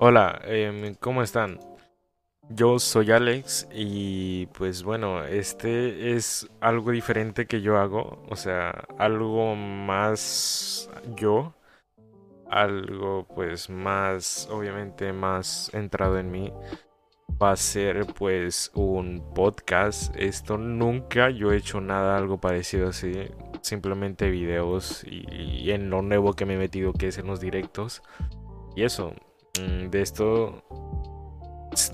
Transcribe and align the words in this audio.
Hola, 0.00 0.40
em, 0.44 0.94
¿cómo 0.94 1.22
están? 1.24 1.58
Yo 2.50 2.78
soy 2.78 3.10
Alex 3.10 3.68
y 3.72 4.46
pues 4.46 4.84
bueno, 4.84 5.24
este 5.24 6.14
es 6.14 6.48
algo 6.60 6.92
diferente 6.92 7.46
que 7.46 7.62
yo 7.62 7.78
hago, 7.78 8.22
o 8.30 8.36
sea, 8.36 8.70
algo 8.96 9.56
más 9.56 10.88
yo, 11.16 11.52
algo 12.48 13.26
pues 13.34 13.70
más, 13.70 14.48
obviamente 14.52 15.12
más 15.12 15.74
entrado 15.74 16.18
en 16.20 16.30
mí. 16.30 16.52
Va 17.42 17.52
a 17.52 17.56
ser 17.56 18.06
pues 18.06 18.70
un 18.74 19.32
podcast. 19.34 20.14
Esto 20.16 20.58
nunca 20.58 21.30
yo 21.30 21.52
he 21.52 21.56
hecho 21.56 21.80
nada 21.80 22.16
algo 22.16 22.40
parecido 22.40 22.88
así. 22.90 23.12
Simplemente 23.62 24.30
videos 24.30 25.04
y, 25.04 25.70
en 25.72 25.90
lo 25.90 26.02
nuevo 26.02 26.34
que 26.34 26.46
me 26.46 26.54
he 26.54 26.58
metido 26.58 26.92
que 26.92 27.08
es 27.08 27.18
en 27.18 27.26
los 27.26 27.40
directos. 27.40 28.02
Y 28.76 28.84
eso, 28.84 29.12
de 29.90 30.02
esto 30.02 30.62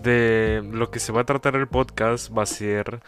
de 0.02 0.62
lo 0.72 0.90
que 0.90 0.98
se 0.98 1.12
va 1.12 1.22
a 1.22 1.24
tratar 1.24 1.56
el 1.56 1.68
podcast 1.68 2.36
va 2.36 2.44
a 2.44 2.46
ser 2.46 3.00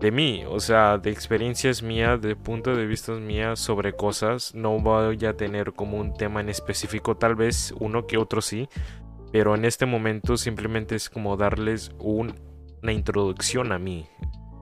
de 0.00 0.12
mí, 0.12 0.44
o 0.48 0.60
sea, 0.60 0.98
de 0.98 1.10
experiencias 1.10 1.82
mías, 1.82 2.20
de 2.20 2.36
punto 2.36 2.76
de 2.76 2.86
vista 2.86 3.12
mías 3.12 3.58
sobre 3.58 3.94
cosas. 3.94 4.54
No 4.54 4.78
voy 4.78 5.24
a 5.24 5.36
tener 5.36 5.72
como 5.72 5.98
un 5.98 6.14
tema 6.14 6.40
en 6.40 6.48
específico, 6.48 7.16
tal 7.16 7.34
vez 7.34 7.74
uno 7.80 8.06
que 8.06 8.16
otro 8.16 8.40
sí, 8.40 8.68
pero 9.32 9.54
en 9.54 9.64
este 9.64 9.86
momento 9.86 10.36
simplemente 10.36 10.94
es 10.94 11.10
como 11.10 11.36
darles 11.36 11.90
una 11.98 12.92
introducción 12.92 13.72
a 13.72 13.78
mí, 13.78 14.06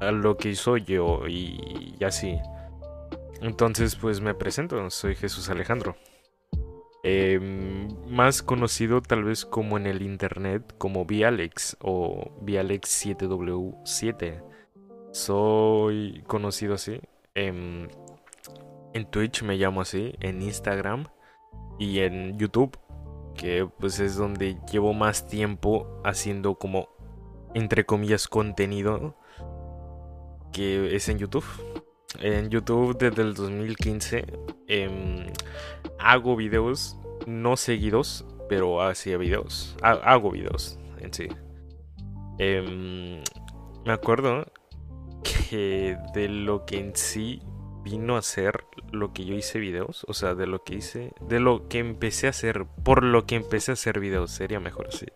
a 0.01 0.11
lo 0.11 0.37
que 0.37 0.55
soy 0.55 0.85
yo 0.85 1.27
y, 1.29 1.95
y 1.99 2.05
así. 2.05 2.39
Entonces, 3.43 3.95
pues 3.97 4.23
me 4.23 4.33
presento, 4.33 4.89
soy 4.91 5.15
Jesús 5.15 5.51
Alejandro. 5.51 5.97
Em, 7.09 7.87
más 8.09 8.43
conocido 8.43 9.01
tal 9.01 9.23
vez 9.23 9.45
como 9.45 9.77
en 9.77 9.87
el 9.87 10.03
internet 10.03 10.75
como 10.77 11.05
Vialex 11.05 11.77
o 11.81 12.33
Vialex7W7. 12.43 14.43
Soy 15.13 16.25
conocido 16.27 16.75
así. 16.75 17.01
En, 17.37 17.89
en 18.93 19.09
Twitch 19.09 19.45
me 19.45 19.57
llamo 19.57 19.83
así, 19.83 20.15
en 20.19 20.43
Instagram 20.43 21.07
y 21.79 22.01
en 22.01 22.37
YouTube, 22.41 22.77
que 23.37 23.71
pues 23.79 24.01
es 24.01 24.17
donde 24.17 24.59
llevo 24.73 24.93
más 24.93 25.29
tiempo 25.29 26.03
haciendo 26.05 26.57
como, 26.57 26.89
entre 27.55 27.87
comillas, 27.87 28.27
contenido, 28.27 29.15
que 30.53 30.97
es 30.97 31.09
en 31.09 31.19
YouTube. 31.19 31.45
En 32.21 32.49
YouTube 32.51 32.97
desde 32.99 33.23
el 33.23 33.35
2015 33.35 34.25
em, 34.69 35.27
hago 35.99 36.37
videos 36.37 36.97
no 37.27 37.57
seguidos, 37.57 38.25
pero 38.49 38.83
hacía 38.83 39.17
videos. 39.19 39.77
Ha- 39.83 39.93
hago 40.13 40.31
videos 40.31 40.79
en 40.99 41.13
sí. 41.13 41.29
Em, 42.39 43.23
me 43.85 43.93
acuerdo 43.93 44.47
que 45.51 45.97
de 46.15 46.29
lo 46.29 46.65
que 46.67 46.79
en 46.79 46.95
sí 46.95 47.41
vino 47.83 48.17
a 48.17 48.23
ser 48.23 48.65
lo 48.91 49.13
que 49.13 49.25
yo 49.25 49.35
hice 49.35 49.59
videos, 49.59 50.05
o 50.09 50.13
sea, 50.15 50.35
de 50.35 50.47
lo 50.47 50.63
que 50.65 50.75
hice, 50.77 51.13
de 51.21 51.41
lo 51.41 51.69
que 51.69 51.79
empecé 51.79 52.27
a 52.27 52.31
hacer, 52.31 52.67
por 52.85 53.03
lo 53.05 53.27
que 53.27 53.37
empecé 53.37 53.71
a 53.73 53.75
hacer 53.75 54.01
videos, 54.01 54.31
sería 54.33 54.61
mejor 54.61 54.89
así. 54.89 55.07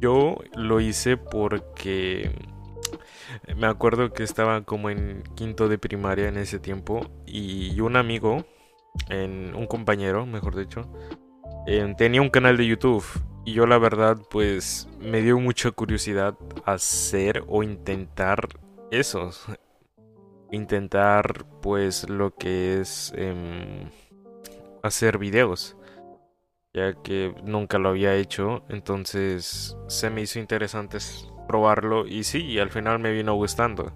Yo 0.00 0.36
lo 0.54 0.80
hice 0.80 1.16
porque 1.16 2.30
me 3.56 3.66
acuerdo 3.66 4.12
que 4.12 4.22
estaba 4.22 4.62
como 4.62 4.90
en 4.90 5.22
quinto 5.34 5.68
de 5.68 5.78
primaria 5.78 6.28
en 6.28 6.36
ese 6.36 6.58
tiempo 6.58 7.06
y 7.26 7.78
un 7.80 7.96
amigo, 7.96 8.44
en, 9.08 9.54
un 9.54 9.66
compañero, 9.66 10.26
mejor 10.26 10.56
dicho, 10.56 10.90
tenía 11.96 12.22
un 12.22 12.30
canal 12.30 12.56
de 12.56 12.66
YouTube 12.66 13.04
y 13.44 13.52
yo 13.52 13.66
la 13.66 13.78
verdad 13.78 14.18
pues 14.30 14.88
me 15.00 15.22
dio 15.22 15.38
mucha 15.38 15.70
curiosidad 15.70 16.36
hacer 16.64 17.44
o 17.48 17.62
intentar 17.62 18.48
eso, 18.90 19.30
intentar 20.50 21.44
pues 21.60 22.08
lo 22.08 22.34
que 22.34 22.80
es 22.80 23.12
em, 23.16 23.90
hacer 24.82 25.18
videos, 25.18 25.76
ya 26.74 26.94
que 27.02 27.34
nunca 27.44 27.78
lo 27.78 27.90
había 27.90 28.14
hecho, 28.14 28.64
entonces 28.68 29.76
se 29.88 30.10
me 30.10 30.22
hizo 30.22 30.38
interesante 30.38 30.98
probarlo 31.46 32.06
y 32.06 32.24
sí, 32.24 32.44
y 32.44 32.58
al 32.58 32.70
final 32.70 32.98
me 32.98 33.12
vino 33.12 33.34
gustando. 33.34 33.92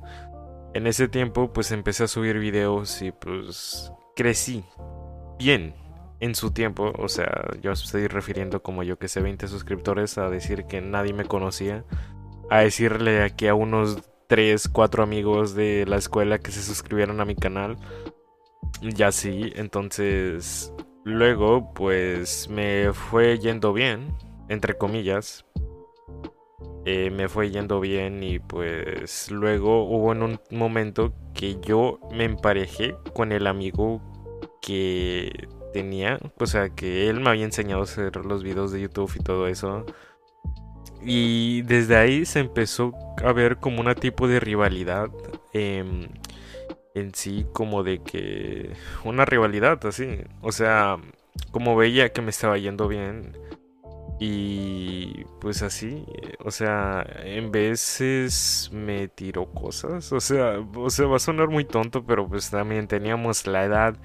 En 0.75 0.87
ese 0.87 1.09
tiempo 1.09 1.53
pues 1.53 1.73
empecé 1.73 2.05
a 2.05 2.09
subir 2.09 2.39
videos 2.39 3.03
y 3.03 3.13
pues 3.13 3.93
crecí 4.15 4.65
bien 5.39 5.75
en 6.21 6.35
su 6.35 6.51
tiempo, 6.51 6.93
o 6.99 7.09
sea, 7.09 7.49
yo 7.63 7.73
estoy 7.73 8.07
refiriendo 8.07 8.63
como 8.63 8.83
yo 8.83 8.99
que 8.99 9.09
sé 9.09 9.23
20 9.23 9.49
suscriptores 9.49 10.19
a 10.19 10.29
decir 10.29 10.67
que 10.67 10.83
nadie 10.83 11.15
me 11.15 11.25
conocía, 11.25 11.85
a 12.51 12.61
decirle 12.61 13.23
aquí 13.23 13.49
a 13.49 13.55
unos 13.55 14.03
3, 14.27 14.69
4 14.69 15.03
amigos 15.03 15.55
de 15.55 15.87
la 15.89 15.97
escuela 15.97 16.39
que 16.39 16.53
se 16.53 16.63
suscribieron 16.63 17.21
a 17.21 17.25
mi 17.25 17.35
canal. 17.35 17.79
Ya 18.83 19.13
sí, 19.13 19.53
entonces 19.57 20.73
luego 21.05 21.73
pues 21.73 22.49
me 22.51 22.93
fue 22.93 23.39
yendo 23.39 23.73
bien, 23.73 24.15
entre 24.49 24.77
comillas. 24.77 25.47
Eh, 26.87 27.11
me 27.11 27.29
fue 27.29 27.51
yendo 27.51 27.79
bien 27.79 28.23
y 28.23 28.39
pues 28.39 29.31
luego 29.31 29.85
hubo 29.85 30.13
en 30.13 30.23
un 30.23 30.41
momento 30.51 31.13
que 31.35 31.61
yo 31.61 32.01
me 32.11 32.25
emparejé 32.25 32.97
con 33.13 33.33
el 33.33 33.47
amigo 33.47 34.01
que 34.63 35.49
tenía, 35.73 36.19
o 36.39 36.47
sea, 36.47 36.71
que 36.71 37.09
él 37.09 37.21
me 37.21 37.31
había 37.31 37.45
enseñado 37.45 37.83
a 37.83 37.85
hacer 37.85 38.17
los 38.25 38.43
videos 38.43 38.73
de 38.73 38.81
YouTube 38.81 39.13
y 39.19 39.23
todo 39.23 39.47
eso. 39.47 39.85
Y 41.03 41.63
desde 41.63 41.97
ahí 41.97 42.25
se 42.27 42.41
empezó 42.41 42.93
a 43.25 43.33
ver 43.33 43.59
como 43.59 43.81
una 43.81 43.95
tipo 43.95 44.29
de 44.29 44.41
rivalidad 44.41 45.09
em, 45.53 46.09
en 46.95 47.15
sí, 47.15 47.47
como 47.53 47.83
de 47.83 48.03
que 48.03 48.73
una 49.05 49.25
rivalidad 49.25 49.85
así, 49.87 50.19
o 50.43 50.53
sea, 50.53 50.99
como 51.53 51.77
veía 51.77 52.13
que 52.13 52.23
me 52.23 52.31
estaba 52.31 52.59
yendo 52.59 52.89
bien 52.89 53.33
y 54.23 55.25
pues 55.41 55.63
así, 55.63 56.05
eh, 56.23 56.35
o 56.45 56.51
sea, 56.51 57.07
en 57.25 57.51
veces 57.51 58.69
me 58.71 59.09
tiró 59.09 59.51
cosas, 59.51 60.13
o 60.13 60.21
sea, 60.21 60.59
o 60.77 60.91
sea, 60.91 61.07
va 61.07 61.17
a 61.17 61.19
sonar 61.19 61.49
muy 61.49 61.65
tonto, 61.65 62.05
pero 62.05 62.29
pues 62.29 62.51
también 62.51 62.87
teníamos 62.87 63.47
la 63.47 63.65
edad 63.65 63.97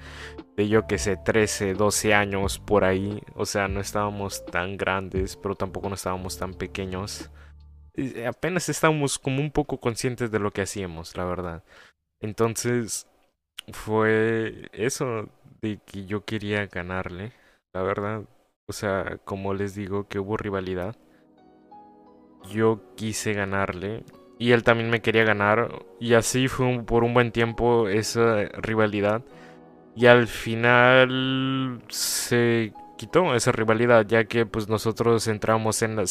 de 0.56 0.68
yo 0.68 0.86
que 0.86 0.98
sé, 0.98 1.18
13, 1.18 1.74
12 1.74 2.14
años 2.14 2.58
por 2.58 2.84
ahí. 2.84 3.22
O 3.34 3.44
sea, 3.46 3.68
no 3.68 3.80
estábamos 3.80 4.44
tan 4.46 4.76
grandes, 4.78 5.36
pero 5.36 5.54
tampoco 5.54 5.88
no 5.90 5.96
estábamos 5.96 6.38
tan 6.38 6.54
pequeños. 6.54 7.30
Apenas 8.26 8.68
estábamos 8.68 9.18
como 9.18 9.40
un 9.40 9.50
poco 9.50 9.80
conscientes 9.80 10.30
de 10.30 10.38
lo 10.38 10.50
que 10.52 10.62
hacíamos, 10.62 11.16
la 11.16 11.24
verdad. 11.24 11.64
Entonces, 12.20 13.06
fue 13.72 14.68
eso 14.72 15.28
de 15.60 15.78
que 15.86 16.06
yo 16.06 16.24
quería 16.24 16.66
ganarle, 16.66 17.32
la 17.74 17.82
verdad. 17.82 18.24
O 18.68 18.72
sea, 18.72 19.18
como 19.24 19.54
les 19.54 19.76
digo 19.76 20.08
que 20.08 20.18
hubo 20.18 20.36
rivalidad, 20.36 20.96
yo 22.50 22.80
quise 22.96 23.32
ganarle. 23.32 24.02
Y 24.38 24.52
él 24.52 24.64
también 24.64 24.90
me 24.90 25.00
quería 25.00 25.24
ganar. 25.24 25.84
Y 26.00 26.14
así 26.14 26.48
fue 26.48 26.82
por 26.84 27.04
un 27.04 27.14
buen 27.14 27.30
tiempo 27.30 27.88
esa 27.88 28.46
rivalidad. 28.60 29.22
Y 29.94 30.06
al 30.06 30.26
final 30.26 31.80
se 31.88 32.72
quitó 32.98 33.34
esa 33.36 33.52
rivalidad, 33.52 34.04
ya 34.06 34.24
que 34.24 34.46
pues 34.46 34.68
nosotros 34.68 35.28
entramos 35.28 35.82
en 35.82 35.96
la, 35.96 36.04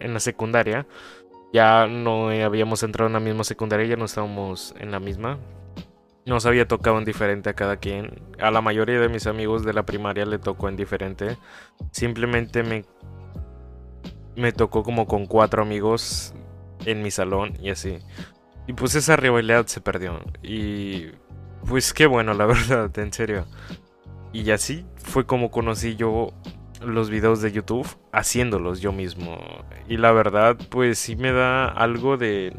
en 0.00 0.14
la 0.14 0.20
secundaria. 0.20 0.86
Ya 1.52 1.86
no 1.86 2.30
habíamos 2.30 2.82
entrado 2.82 3.06
en 3.08 3.14
la 3.14 3.20
misma 3.20 3.44
secundaria, 3.44 3.86
ya 3.86 3.96
no 3.96 4.06
estábamos 4.06 4.74
en 4.78 4.90
la 4.90 5.00
misma. 5.00 5.38
Nos 6.24 6.46
había 6.46 6.68
tocado 6.68 6.98
en 6.98 7.04
diferente 7.04 7.50
a 7.50 7.54
cada 7.54 7.76
quien. 7.78 8.22
A 8.40 8.50
la 8.50 8.60
mayoría 8.60 9.00
de 9.00 9.08
mis 9.08 9.26
amigos 9.26 9.64
de 9.64 9.72
la 9.72 9.84
primaria 9.84 10.24
le 10.24 10.38
tocó 10.38 10.68
en 10.68 10.76
diferente. 10.76 11.36
Simplemente 11.90 12.62
me, 12.62 12.84
me 14.36 14.52
tocó 14.52 14.82
como 14.84 15.06
con 15.06 15.26
cuatro 15.26 15.62
amigos 15.62 16.34
en 16.86 17.02
mi 17.02 17.10
salón 17.10 17.54
y 17.60 17.70
así. 17.70 17.98
Y 18.66 18.74
pues 18.74 18.94
esa 18.94 19.16
rivalidad 19.16 19.66
se 19.66 19.80
perdió. 19.80 20.20
Y 20.42 21.08
pues 21.68 21.92
qué 21.92 22.06
bueno, 22.06 22.34
la 22.34 22.46
verdad, 22.46 22.96
en 22.98 23.12
serio. 23.12 23.46
Y 24.32 24.50
así 24.50 24.86
fue 24.96 25.26
como 25.26 25.50
conocí 25.50 25.96
yo 25.96 26.32
los 26.80 27.10
videos 27.10 27.40
de 27.42 27.52
YouTube 27.52 27.86
haciéndolos 28.12 28.80
yo 28.80 28.92
mismo. 28.92 29.38
Y 29.88 29.96
la 29.96 30.12
verdad, 30.12 30.56
pues 30.70 30.98
sí 30.98 31.16
me 31.16 31.32
da 31.32 31.66
algo 31.66 32.16
de, 32.16 32.54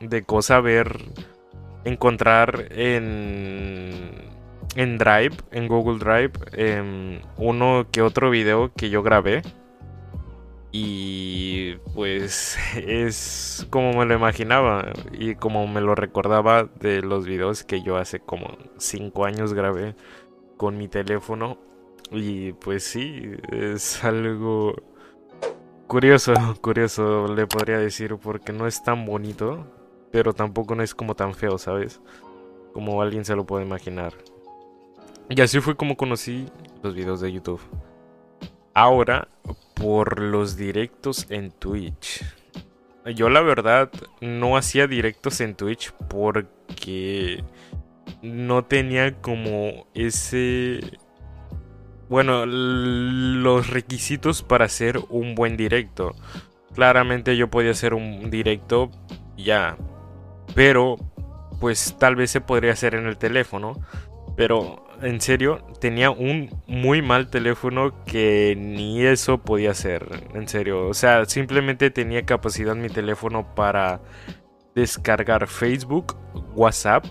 de 0.00 0.22
cosa 0.24 0.60
ver, 0.60 0.98
encontrar 1.86 2.66
en, 2.72 4.10
en 4.74 4.98
Drive, 4.98 5.36
en 5.52 5.68
Google 5.68 5.98
Drive, 5.98 6.32
em, 6.52 7.20
uno 7.38 7.86
que 7.90 8.02
otro 8.02 8.28
video 8.28 8.72
que 8.74 8.90
yo 8.90 9.02
grabé. 9.02 9.42
Y 10.72 11.76
pues 11.94 12.58
es 12.76 13.66
como 13.70 13.92
me 13.92 14.04
lo 14.04 14.14
imaginaba 14.14 14.92
y 15.12 15.36
como 15.36 15.66
me 15.68 15.80
lo 15.80 15.94
recordaba 15.94 16.64
de 16.64 17.02
los 17.02 17.24
videos 17.24 17.64
que 17.64 17.82
yo 17.82 17.96
hace 17.96 18.20
como 18.20 18.58
5 18.78 19.24
años 19.24 19.54
grabé 19.54 19.94
con 20.56 20.76
mi 20.76 20.88
teléfono. 20.88 21.58
Y 22.10 22.52
pues 22.52 22.84
sí, 22.84 23.32
es 23.52 24.04
algo 24.04 24.74
curioso, 25.86 26.34
curioso 26.60 27.32
le 27.34 27.46
podría 27.46 27.78
decir 27.78 28.16
porque 28.16 28.52
no 28.52 28.66
es 28.66 28.82
tan 28.82 29.06
bonito, 29.06 29.66
pero 30.16 30.32
tampoco 30.32 30.74
no 30.74 30.82
es 30.82 30.94
como 30.94 31.14
tan 31.14 31.34
feo, 31.34 31.58
¿sabes? 31.58 32.00
Como 32.72 33.02
alguien 33.02 33.26
se 33.26 33.36
lo 33.36 33.44
puede 33.44 33.66
imaginar. 33.66 34.14
Y 35.28 35.38
así 35.42 35.60
fue 35.60 35.76
como 35.76 35.98
conocí 35.98 36.46
los 36.82 36.94
videos 36.94 37.20
de 37.20 37.30
YouTube. 37.30 37.60
Ahora, 38.72 39.28
por 39.74 40.22
los 40.22 40.56
directos 40.56 41.26
en 41.28 41.50
Twitch. 41.50 42.24
Yo 43.14 43.28
la 43.28 43.42
verdad 43.42 43.90
no 44.22 44.56
hacía 44.56 44.86
directos 44.86 45.42
en 45.42 45.54
Twitch 45.54 45.92
porque 46.08 47.44
no 48.22 48.64
tenía 48.64 49.20
como 49.20 49.86
ese... 49.92 50.80
Bueno, 52.08 52.46
los 52.46 53.68
requisitos 53.68 54.42
para 54.42 54.64
hacer 54.64 54.98
un 55.10 55.34
buen 55.34 55.58
directo. 55.58 56.14
Claramente 56.74 57.36
yo 57.36 57.50
podía 57.50 57.72
hacer 57.72 57.92
un 57.92 58.30
directo 58.30 58.90
ya. 59.36 59.76
Pero, 60.56 60.96
pues 61.60 61.96
tal 61.98 62.16
vez 62.16 62.30
se 62.32 62.40
podría 62.40 62.72
hacer 62.72 62.96
en 62.96 63.06
el 63.06 63.18
teléfono. 63.18 63.74
Pero 64.36 64.86
en 65.02 65.20
serio, 65.20 65.58
tenía 65.80 66.10
un 66.10 66.50
muy 66.66 67.02
mal 67.02 67.28
teléfono 67.28 68.04
que 68.04 68.56
ni 68.58 69.02
eso 69.02 69.38
podía 69.38 69.70
hacer. 69.72 70.28
En 70.34 70.48
serio, 70.48 70.88
o 70.88 70.94
sea, 70.94 71.26
simplemente 71.26 71.90
tenía 71.90 72.24
capacidad 72.24 72.74
mi 72.74 72.88
teléfono 72.88 73.54
para 73.54 74.00
descargar 74.74 75.46
Facebook, 75.46 76.16
WhatsApp, 76.54 77.04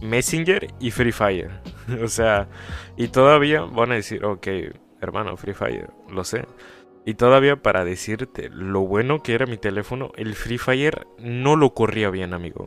Messenger 0.00 0.66
y 0.80 0.90
Free 0.90 1.12
Fire. 1.12 1.50
o 2.02 2.08
sea, 2.08 2.48
y 2.96 3.08
todavía 3.08 3.62
van 3.62 3.92
a 3.92 3.94
decir, 3.94 4.24
ok, 4.24 4.48
hermano, 5.00 5.36
Free 5.36 5.54
Fire, 5.54 5.90
lo 6.10 6.24
sé. 6.24 6.44
Y 7.04 7.14
todavía 7.14 7.62
para 7.62 7.84
decirte 7.84 8.48
lo 8.50 8.80
bueno 8.80 9.22
que 9.22 9.34
era 9.34 9.46
mi 9.46 9.56
teléfono, 9.56 10.12
el 10.16 10.34
Free 10.34 10.58
Fire 10.58 11.06
no 11.18 11.56
lo 11.56 11.74
corría 11.74 12.10
bien, 12.10 12.32
amigo. 12.32 12.66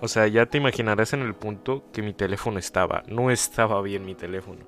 O 0.00 0.08
sea, 0.08 0.26
ya 0.26 0.46
te 0.46 0.58
imaginarás 0.58 1.12
en 1.12 1.22
el 1.22 1.34
punto 1.34 1.84
que 1.92 2.02
mi 2.02 2.12
teléfono 2.12 2.58
estaba. 2.58 3.04
No 3.08 3.30
estaba 3.30 3.80
bien 3.80 4.04
mi 4.04 4.14
teléfono. 4.14 4.66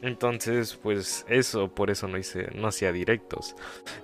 Entonces, 0.00 0.74
pues 0.74 1.24
eso, 1.28 1.72
por 1.72 1.90
eso 1.90 2.08
no 2.08 2.18
hice, 2.18 2.48
no 2.54 2.66
hacía 2.68 2.90
directos. 2.92 3.54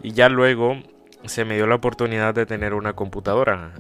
Y 0.03 0.13
ya 0.13 0.29
luego 0.29 0.77
se 1.25 1.45
me 1.45 1.57
dio 1.57 1.67
la 1.67 1.75
oportunidad 1.75 2.35
de 2.35 2.47
tener 2.47 2.75
una 2.75 2.95
computadora. 2.95 3.75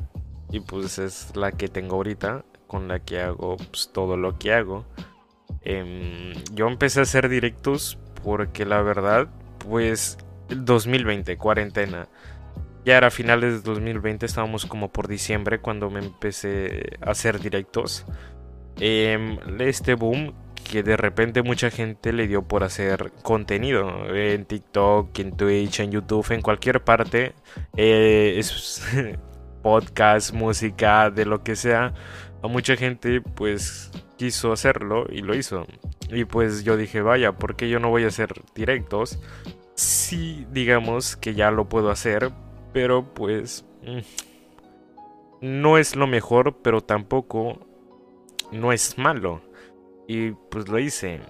Y 0.50 0.60
pues 0.60 0.98
es 0.98 1.36
la 1.36 1.52
que 1.52 1.68
tengo 1.68 1.96
ahorita, 1.96 2.44
con 2.66 2.88
la 2.88 2.98
que 2.98 3.20
hago 3.20 3.56
pues, 3.56 3.90
todo 3.92 4.16
lo 4.16 4.38
que 4.38 4.52
hago. 4.52 4.84
Em, 5.62 6.32
yo 6.54 6.66
empecé 6.66 7.00
a 7.00 7.02
hacer 7.04 7.28
directos 7.28 7.98
porque 8.24 8.64
la 8.64 8.82
verdad, 8.82 9.28
pues, 9.68 10.18
el 10.48 10.64
2020, 10.64 11.36
cuarentena 11.36 12.08
ya 12.88 12.96
era 12.96 13.10
finales 13.10 13.52
de 13.52 13.60
2020, 13.60 14.24
estábamos 14.24 14.64
como 14.64 14.90
por 14.90 15.08
diciembre 15.08 15.60
cuando 15.60 15.90
me 15.90 16.00
empecé 16.00 16.96
a 17.02 17.10
hacer 17.10 17.38
directos. 17.38 18.06
Em, 18.80 19.38
este 19.60 19.92
boom 19.94 20.32
que 20.70 20.82
de 20.82 20.96
repente 20.96 21.42
mucha 21.42 21.70
gente 21.70 22.14
le 22.14 22.26
dio 22.26 22.48
por 22.48 22.64
hacer 22.64 23.12
contenido 23.22 24.14
en 24.14 24.46
TikTok, 24.46 25.18
en 25.18 25.36
Twitch, 25.36 25.80
en 25.80 25.90
YouTube, 25.90 26.32
en 26.32 26.40
cualquier 26.40 26.82
parte. 26.82 27.34
Eh, 27.76 28.36
es 28.38 28.82
podcast, 29.62 30.32
música, 30.32 31.10
de 31.10 31.26
lo 31.26 31.42
que 31.42 31.56
sea. 31.56 31.92
A 32.42 32.48
mucha 32.48 32.76
gente 32.76 33.20
pues 33.20 33.90
quiso 34.16 34.52
hacerlo 34.52 35.06
y 35.10 35.22
lo 35.22 35.34
hizo. 35.34 35.66
Y 36.10 36.24
pues 36.24 36.64
yo 36.64 36.76
dije, 36.76 37.02
vaya, 37.02 37.32
¿por 37.32 37.56
qué 37.56 37.68
yo 37.68 37.78
no 37.80 37.90
voy 37.90 38.04
a 38.04 38.08
hacer 38.08 38.32
directos? 38.54 39.18
Si 39.74 40.46
digamos 40.52 41.16
que 41.16 41.34
ya 41.34 41.50
lo 41.50 41.68
puedo 41.68 41.90
hacer, 41.90 42.30
pero 42.72 43.14
pues 43.14 43.64
mm, 43.82 44.00
no 45.40 45.78
es 45.78 45.96
lo 45.96 46.06
mejor, 46.06 46.58
pero 46.62 46.80
tampoco 46.80 47.58
no 48.52 48.72
es 48.72 48.98
malo. 48.98 49.40
Y 50.06 50.30
pues 50.50 50.68
lo 50.68 50.78
hice. 50.78 51.20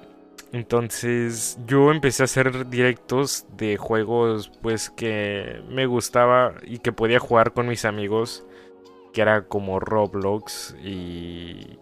Entonces 0.53 1.59
yo 1.67 1.91
empecé 1.91 2.23
a 2.23 2.25
hacer 2.25 2.69
directos 2.71 3.47
de 3.57 3.77
juegos 3.77 4.51
pues 4.63 4.89
que 4.89 5.63
me 5.69 5.87
gustaba 5.87 6.55
y 6.63 6.79
que 6.79 6.93
podía 6.93 7.19
jugar 7.19 7.53
con 7.53 7.69
mis 7.69 7.85
amigos. 7.85 8.47
Que 9.19 9.23
era 9.23 9.49
como 9.49 9.81
Roblox 9.81 10.77
y 10.81 11.77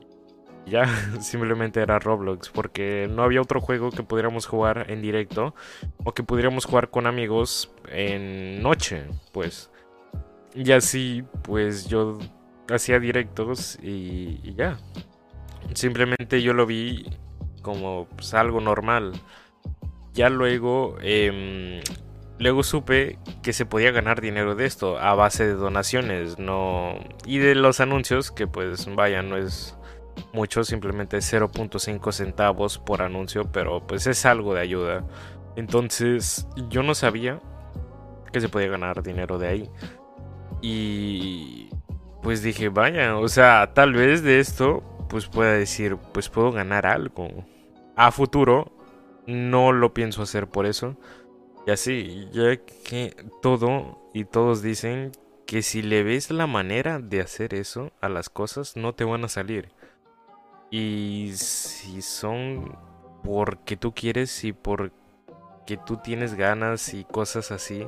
ya 0.64 0.86
simplemente 1.20 1.82
era 1.82 1.98
Roblox 1.98 2.48
porque 2.48 3.10
no 3.10 3.22
había 3.24 3.42
otro 3.42 3.60
juego 3.60 3.90
que 3.90 4.02
pudiéramos 4.02 4.46
jugar 4.46 4.90
en 4.90 5.02
directo 5.02 5.54
o 6.02 6.14
que 6.14 6.22
pudiéramos 6.22 6.64
jugar 6.64 6.88
con 6.88 7.06
amigos 7.06 7.70
en 7.90 8.62
noche, 8.62 9.04
pues. 9.32 9.70
Y 10.54 10.72
así, 10.72 11.24
pues 11.42 11.88
yo 11.88 12.18
hacía 12.70 12.98
directos 13.00 13.78
y, 13.82 14.54
ya. 14.54 14.78
Simplemente 15.74 16.40
yo 16.40 16.54
lo 16.54 16.64
vi 16.64 17.04
como 17.60 18.06
pues, 18.16 18.32
algo 18.32 18.62
normal. 18.62 19.12
Ya 20.14 20.30
luego, 20.30 20.96
em, 21.02 21.82
luego 22.38 22.62
supe 22.62 23.18
que 23.42 23.52
se 23.52 23.66
podía 23.66 23.90
ganar 23.90 24.20
dinero 24.20 24.54
de 24.54 24.66
esto 24.66 24.98
a 24.98 25.14
base 25.14 25.46
de 25.46 25.54
donaciones, 25.54 26.38
no 26.38 26.98
y 27.24 27.38
de 27.38 27.54
los 27.54 27.80
anuncios 27.80 28.30
que 28.30 28.46
pues 28.46 28.86
vaya 28.94 29.22
no 29.22 29.36
es 29.36 29.76
mucho, 30.32 30.64
simplemente 30.64 31.18
0.5 31.18 32.12
centavos 32.12 32.78
por 32.78 33.02
anuncio, 33.02 33.50
pero 33.52 33.86
pues 33.86 34.06
es 34.06 34.24
algo 34.26 34.54
de 34.54 34.60
ayuda. 34.60 35.04
Entonces 35.56 36.46
yo 36.68 36.82
no 36.82 36.94
sabía 36.94 37.40
que 38.32 38.40
se 38.40 38.48
podía 38.48 38.68
ganar 38.68 39.02
dinero 39.02 39.38
de 39.38 39.48
ahí. 39.48 39.70
Y 40.60 41.70
pues 42.22 42.42
dije, 42.42 42.68
vaya, 42.68 43.16
o 43.16 43.28
sea, 43.28 43.72
tal 43.74 43.92
vez 43.92 44.22
de 44.22 44.40
esto 44.40 44.82
pues 45.08 45.26
pueda 45.26 45.52
decir, 45.52 45.96
pues 46.12 46.28
puedo 46.28 46.52
ganar 46.52 46.86
algo. 46.86 47.28
A 47.96 48.10
futuro 48.10 48.72
no 49.26 49.72
lo 49.72 49.94
pienso 49.94 50.22
hacer 50.22 50.48
por 50.48 50.66
eso. 50.66 50.96
Y 51.66 51.70
así, 51.72 52.28
ya 52.32 52.56
que 52.56 53.16
todo 53.42 54.10
y 54.14 54.24
todos 54.24 54.62
dicen 54.62 55.10
que 55.46 55.62
si 55.62 55.82
le 55.82 56.04
ves 56.04 56.30
la 56.30 56.46
manera 56.46 57.00
de 57.00 57.20
hacer 57.20 57.54
eso 57.54 57.92
a 58.00 58.08
las 58.08 58.30
cosas, 58.30 58.76
no 58.76 58.94
te 58.94 59.04
van 59.04 59.24
a 59.24 59.28
salir. 59.28 59.70
Y 60.70 61.32
si 61.34 62.02
son 62.02 62.76
porque 63.24 63.76
tú 63.76 63.92
quieres 63.92 64.44
y 64.44 64.52
porque 64.52 64.92
tú 65.84 65.96
tienes 65.96 66.34
ganas 66.34 66.94
y 66.94 67.04
cosas 67.04 67.50
así, 67.50 67.86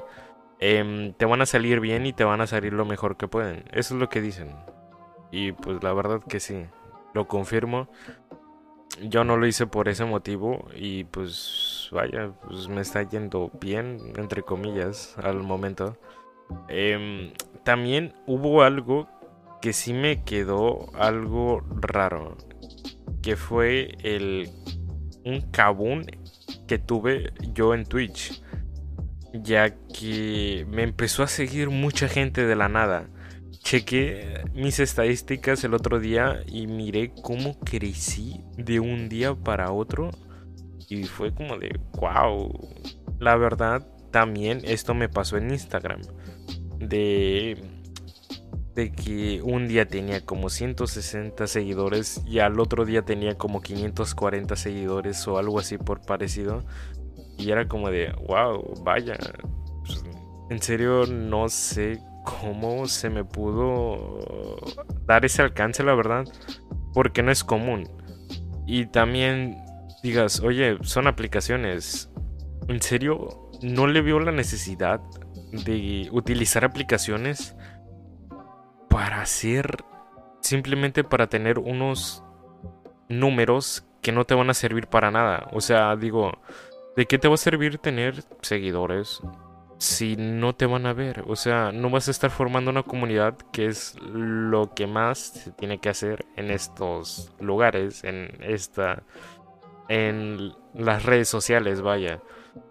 em, 0.58 1.12
te 1.14 1.25
van 1.25 1.40
a 1.42 1.47
salir 1.47 1.78
bien 1.78 2.04
y 2.04 2.12
te 2.12 2.25
van 2.25 2.40
a 2.40 2.49
salir 2.49 2.73
lo 2.73 2.85
mejor 2.85 3.16
que 3.16 3.28
pueden. 3.28 3.64
Eso 3.73 3.94
es 3.94 4.00
lo 4.00 4.08
que 4.08 4.20
dicen. 4.20 4.56
Y 5.30 5.52
pues 5.52 5.82
la 5.85 5.92
verdad 5.92 6.20
que 6.20 6.40
sí, 6.40 6.66
lo 7.14 7.28
confirmo. 7.28 7.88
Yo 9.02 9.25
no 9.25 9.37
lo 9.37 9.47
hice 9.47 9.67
por 9.67 9.88
ese 9.88 10.05
motivo 10.05 10.69
y 10.75 11.05
pues 11.05 11.88
vaya, 11.93 12.33
pues 12.47 12.69
me 12.69 12.81
está 12.81 13.02
yendo 13.02 13.50
bien, 13.61 14.12
entre 14.17 14.43
comillas, 14.43 15.17
al 15.19 15.43
momento. 15.43 15.97
Em, 16.69 17.33
también 17.64 18.14
hubo 18.26 18.62
algo 18.62 19.09
que 19.61 19.73
sí 19.73 19.93
me 19.93 20.25
quedó 20.25 20.90
algo 20.95 21.62
raro 21.81 22.37
que 23.23 23.37
fue 23.37 23.97
el 24.02 24.50
un 25.25 25.40
cabún 25.50 26.07
que 26.67 26.78
tuve 26.78 27.33
yo 27.52 27.75
en 27.75 27.85
Twitch, 27.85 28.43
ya 29.35 29.75
que 29.93 30.64
me 30.69 30.83
empezó 30.83 31.23
a 31.23 31.26
seguir 31.26 31.71
mucha 31.71 32.09
gente 32.09 32.47
de 32.47 32.57
la 32.57 32.69
nada. 32.69 33.09
Chequé 33.60 34.44
mis 34.54 34.78
estadísticas 34.80 35.62
el 35.64 35.74
otro 35.74 36.00
día 36.00 36.40
y 36.46 36.66
miré 36.66 37.12
cómo 37.22 37.58
crecí 37.60 38.40
de 38.56 38.80
un 38.80 39.08
día 39.08 39.34
para 39.34 39.72
otro 39.72 40.10
y 40.88 41.04
fue 41.04 41.34
como 41.34 41.58
de 41.58 41.78
wow. 41.92 42.50
La 43.18 43.36
verdad, 43.36 43.86
también 44.10 44.60
esto 44.64 44.94
me 44.94 45.08
pasó 45.08 45.36
en 45.36 45.50
Instagram. 45.50 46.00
De 46.78 47.60
de 48.78 48.92
que 48.92 49.42
un 49.42 49.66
día 49.66 49.88
tenía 49.88 50.24
como 50.24 50.48
160 50.50 51.48
seguidores 51.48 52.22
y 52.24 52.38
al 52.38 52.60
otro 52.60 52.84
día 52.84 53.02
tenía 53.02 53.36
como 53.36 53.60
540 53.60 54.54
seguidores 54.54 55.26
o 55.26 55.36
algo 55.36 55.58
así 55.58 55.78
por 55.78 56.00
parecido. 56.00 56.62
Y 57.36 57.50
era 57.50 57.66
como 57.66 57.90
de, 57.90 58.12
wow, 58.28 58.80
vaya. 58.84 59.18
Pues, 59.84 60.04
en 60.48 60.62
serio 60.62 61.06
no 61.06 61.48
sé 61.48 61.98
cómo 62.40 62.87
se 62.87 63.11
me 63.11 63.25
pudo 63.25 64.61
dar 65.06 65.25
ese 65.25 65.42
alcance, 65.42 65.82
la 65.82 65.94
verdad. 65.94 66.25
Porque 66.94 67.23
no 67.23 67.30
es 67.30 67.44
común. 67.44 67.88
Y 68.66 68.87
también 68.87 69.58
digas, 70.02 70.40
oye, 70.40 70.78
son 70.82 71.06
aplicaciones. 71.06 72.11
¿En 72.68 72.82
serio 72.82 73.50
no 73.62 73.87
le 73.87 74.02
veo 74.02 74.20
la 74.20 74.32
necesidad 74.32 75.00
de 75.52 76.08
utilizar 76.12 76.64
aplicaciones? 76.64 77.54
para 78.88 79.20
hacer, 79.20 79.85
simplemente 80.40 81.04
para 81.04 81.28
tener 81.28 81.58
unos 81.61 82.25
números 83.08 83.87
que 84.02 84.11
no 84.12 84.25
te 84.25 84.35
van 84.35 84.50
a 84.50 84.54
servir 84.54 84.88
para 84.88 85.11
nada. 85.11 85.49
O 85.52 85.61
sea, 85.61 85.94
digo, 85.94 86.32
¿de 86.97 87.06
qué 87.06 87.16
te 87.16 87.28
va 87.28 87.35
a 87.35 87.38
servir 87.38 87.78
tener 87.78 88.25
seguidores? 88.42 89.20
Si 89.78 90.16
no 90.16 90.54
te 90.54 90.66
van 90.66 90.87
a 90.87 90.92
ver? 90.92 91.25
O 91.26 91.37
sea, 91.37 91.73
no 91.73 91.88
vas 91.88 92.08
a 92.08 92.11
estar 92.11 92.30
formando 92.30 92.70
una 92.70 92.82
comunidad 92.82 93.37
que 93.52 93.66
es 93.66 93.97
lo 94.02 94.75
que 94.75 94.87
más 94.87 95.18
se 95.18 95.52
tiene 95.52 95.78
que 95.78 95.88
hacer 95.88 96.26
en 96.37 96.50
estos 96.50 97.32
lugares, 97.40 98.02
en 98.04 98.37
esta, 98.42 99.04
en 99.88 100.52
las 100.75 101.04
redes 101.04 101.28
sociales, 101.28 101.80
vaya. 101.80 102.20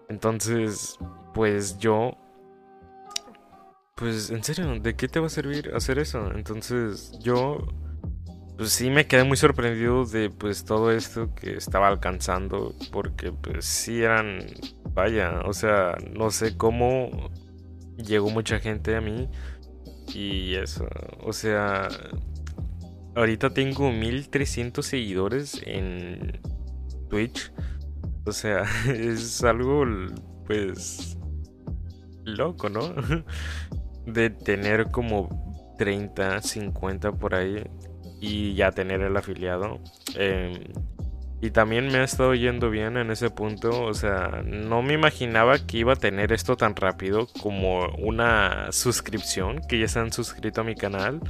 Entonces, 0.08 0.98
pues 1.32 1.78
yo, 1.78 2.12
pues 3.94 4.30
en 4.30 4.44
serio, 4.44 4.78
¿de 4.78 4.94
qué 4.94 5.08
te 5.08 5.18
va 5.18 5.26
a 5.26 5.30
servir 5.30 5.72
hacer 5.74 5.98
eso? 5.98 6.30
Entonces, 6.34 7.18
yo, 7.20 7.66
pues 8.58 8.70
sí 8.70 8.90
me 8.90 9.06
quedé 9.06 9.24
muy 9.24 9.38
sorprendido 9.38 10.04
de 10.04 10.28
pues 10.28 10.64
todo 10.66 10.90
esto 10.90 11.34
que 11.34 11.56
estaba 11.56 11.88
alcanzando, 11.88 12.74
porque 12.92 13.32
pues 13.32 13.64
sí 13.64 14.02
eran 14.02 14.40
vaya, 14.92 15.40
o 15.44 15.52
sea, 15.52 15.96
no 16.12 16.30
sé 16.30 16.56
cómo 16.56 17.30
llegó 17.96 18.30
mucha 18.30 18.58
gente 18.58 18.96
a 18.96 19.00
mí 19.00 19.28
y 20.14 20.54
eso, 20.54 20.86
o 21.20 21.32
sea, 21.32 21.88
ahorita 23.18 23.50
tengo 23.50 23.90
1300 23.90 24.84
seguidores 24.84 25.60
en 25.66 26.40
Twitch. 27.08 27.52
O 28.24 28.32
sea, 28.32 28.64
es 28.88 29.42
algo 29.42 29.84
pues 30.46 31.18
loco, 32.24 32.68
¿no? 32.68 32.94
De 34.06 34.30
tener 34.30 34.90
como 34.90 35.74
30, 35.78 36.40
50 36.40 37.12
por 37.12 37.34
ahí 37.34 37.62
y 38.20 38.54
ya 38.54 38.70
tener 38.70 39.00
el 39.02 39.16
afiliado. 39.16 39.80
Eh, 40.16 40.72
y 41.40 41.50
también 41.50 41.86
me 41.88 41.98
ha 41.98 42.04
estado 42.04 42.34
yendo 42.34 42.68
bien 42.68 42.96
en 42.96 43.10
ese 43.10 43.30
punto. 43.30 43.84
O 43.84 43.94
sea, 43.94 44.42
no 44.44 44.82
me 44.82 44.94
imaginaba 44.94 45.58
que 45.58 45.78
iba 45.78 45.92
a 45.92 45.96
tener 45.96 46.32
esto 46.32 46.56
tan 46.56 46.74
rápido 46.74 47.28
como 47.40 47.86
una 47.98 48.72
suscripción, 48.72 49.60
que 49.68 49.78
ya 49.78 49.88
se 49.88 50.00
han 50.00 50.12
suscrito 50.12 50.62
a 50.62 50.64
mi 50.64 50.74
canal. 50.74 51.20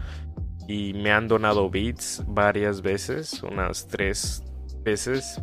Y 0.66 0.94
me 0.94 1.12
han 1.12 1.28
donado 1.28 1.70
bits 1.70 2.22
varias 2.26 2.82
veces, 2.82 3.42
unas 3.42 3.86
tres 3.86 4.42
veces 4.82 5.40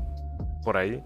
por 0.63 0.77
ahí. 0.77 1.03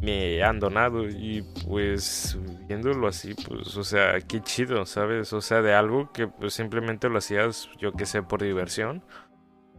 Me 0.00 0.42
han 0.42 0.60
donado 0.60 1.08
y 1.08 1.44
pues 1.66 2.38
viéndolo 2.68 3.08
así, 3.08 3.34
pues, 3.34 3.76
o 3.76 3.84
sea, 3.84 4.20
qué 4.20 4.40
chido, 4.42 4.86
¿sabes? 4.86 5.32
O 5.32 5.40
sea, 5.40 5.62
de 5.62 5.74
algo 5.74 6.12
que 6.12 6.28
pues 6.28 6.54
simplemente 6.54 7.08
lo 7.08 7.18
hacías, 7.18 7.68
yo 7.78 7.92
que 7.92 8.06
sé, 8.06 8.22
por 8.22 8.42
diversión 8.42 9.02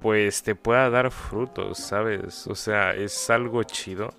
pues 0.08 0.42
te 0.42 0.56
pueda 0.56 0.90
dar 0.90 1.12
frutos, 1.12 1.80
¿sabes? 1.80 2.48
O 2.48 2.56
sea, 2.56 2.94
es 2.96 3.30
algo 3.30 3.62
chido 3.64 4.14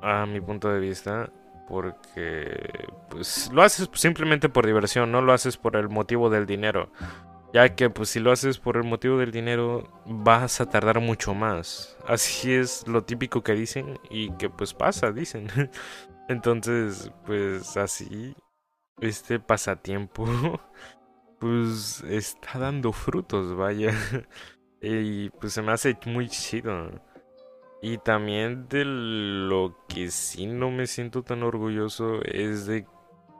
a 0.00 0.26
mi 0.26 0.40
punto 0.40 0.68
de 0.68 0.78
vista 0.78 1.28
porque 1.68 2.86
pues 3.10 3.50
lo 3.52 3.64
haces 3.64 3.90
simplemente 3.94 4.48
por 4.48 4.64
diversión, 4.64 5.10
no 5.10 5.22
lo 5.22 5.32
haces 5.32 5.56
por 5.56 5.74
el 5.74 5.88
motivo 5.88 6.30
del 6.30 6.46
dinero. 6.46 6.92
Ya 7.52 7.74
que 7.74 7.90
pues 7.90 8.10
si 8.10 8.20
lo 8.20 8.30
haces 8.30 8.58
por 8.58 8.76
el 8.76 8.84
motivo 8.84 9.18
del 9.18 9.32
dinero 9.32 9.90
vas 10.06 10.60
a 10.60 10.66
tardar 10.66 11.00
mucho 11.00 11.34
más. 11.34 11.98
Así 12.06 12.52
es 12.52 12.86
lo 12.86 13.02
típico 13.02 13.42
que 13.42 13.54
dicen 13.54 13.98
y 14.08 14.30
que 14.34 14.48
pues 14.48 14.72
pasa, 14.72 15.10
dicen. 15.10 15.48
Entonces, 16.28 17.10
pues 17.26 17.76
así 17.76 18.36
este 19.00 19.40
pasatiempo 19.40 20.26
pues 21.38 22.02
está 22.02 22.58
dando 22.58 22.92
frutos, 22.92 23.56
vaya. 23.56 23.92
y 24.82 25.30
pues 25.30 25.52
se 25.52 25.62
me 25.62 25.72
hace 25.72 25.96
muy 26.06 26.28
chido. 26.28 26.90
Y 27.80 27.98
también 27.98 28.68
de 28.68 28.84
lo 28.84 29.76
que 29.88 30.10
sí 30.10 30.46
no 30.46 30.70
me 30.70 30.86
siento 30.86 31.22
tan 31.22 31.42
orgulloso 31.42 32.22
es 32.24 32.66
de 32.66 32.86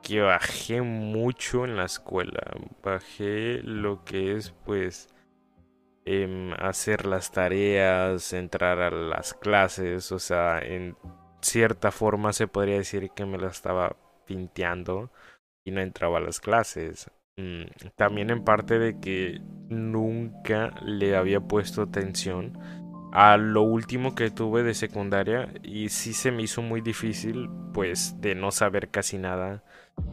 que 0.02 0.20
bajé 0.20 0.82
mucho 0.82 1.64
en 1.64 1.76
la 1.76 1.84
escuela. 1.86 2.40
Bajé 2.82 3.60
lo 3.62 4.04
que 4.04 4.36
es 4.36 4.52
pues 4.64 5.08
em, 6.04 6.52
hacer 6.54 7.06
las 7.06 7.32
tareas, 7.32 8.32
entrar 8.32 8.80
a 8.80 8.90
las 8.90 9.34
clases, 9.34 10.12
o 10.12 10.18
sea, 10.18 10.60
en 10.60 10.96
cierta 11.40 11.90
forma 11.90 12.32
se 12.32 12.48
podría 12.48 12.76
decir 12.76 13.10
que 13.10 13.26
me 13.26 13.38
la 13.38 13.48
estaba 13.48 13.96
pinteando 14.26 15.10
y 15.64 15.70
no 15.72 15.80
entraba 15.80 16.18
a 16.18 16.20
las 16.20 16.40
clases. 16.40 17.10
Mm, 17.38 17.66
también 17.94 18.30
en 18.30 18.42
parte 18.42 18.80
de 18.80 18.98
que 18.98 19.40
nunca 19.68 20.74
le 20.84 21.16
había 21.16 21.38
puesto 21.40 21.82
atención 21.82 22.58
a 23.12 23.36
lo 23.36 23.62
último 23.62 24.16
que 24.16 24.30
tuve 24.30 24.64
de 24.64 24.74
secundaria 24.74 25.48
y 25.62 25.88
sí 25.88 26.14
se 26.14 26.32
me 26.32 26.42
hizo 26.42 26.62
muy 26.62 26.80
difícil 26.80 27.48
pues 27.72 28.20
de 28.20 28.34
no 28.34 28.50
saber 28.50 28.88
casi 28.88 29.18
nada 29.18 29.62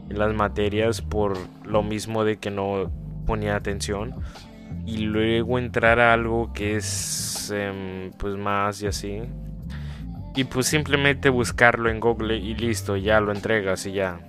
en 0.08 0.18
las 0.18 0.32
materias 0.34 1.02
por 1.02 1.36
lo 1.64 1.82
mismo 1.82 2.22
de 2.22 2.36
que 2.36 2.50
no 2.50 2.92
ponía 3.26 3.56
atención. 3.56 4.14
Y 4.86 4.98
luego 4.98 5.58
entrar 5.58 5.98
a 5.98 6.12
algo 6.12 6.52
que 6.52 6.76
es 6.76 7.50
em, 7.52 8.12
pues 8.18 8.36
más 8.36 8.82
y 8.82 8.86
así. 8.86 9.22
Y 10.36 10.44
pues 10.44 10.66
simplemente 10.66 11.28
buscarlo 11.28 11.90
en 11.90 11.98
Google 11.98 12.36
y 12.36 12.54
listo 12.54 12.96
ya 12.96 13.20
lo 13.20 13.32
entregas 13.32 13.84
y 13.86 13.92
ya 13.94 14.20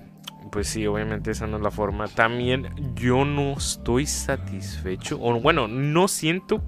pues 0.57 0.69
sí, 0.69 0.87
obviamente 0.87 1.29
esa 1.29 1.45
no 1.45 1.57
es 1.57 1.61
la 1.61 1.69
forma. 1.69 2.07
También 2.07 2.69
yo 2.95 3.25
no 3.25 3.53
estoy 3.53 4.07
satisfecho, 4.07 5.19
o 5.21 5.39
bueno, 5.39 5.67
no 5.67 6.07
siento 6.07 6.63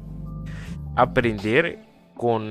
aprender 0.96 1.80
con 2.14 2.44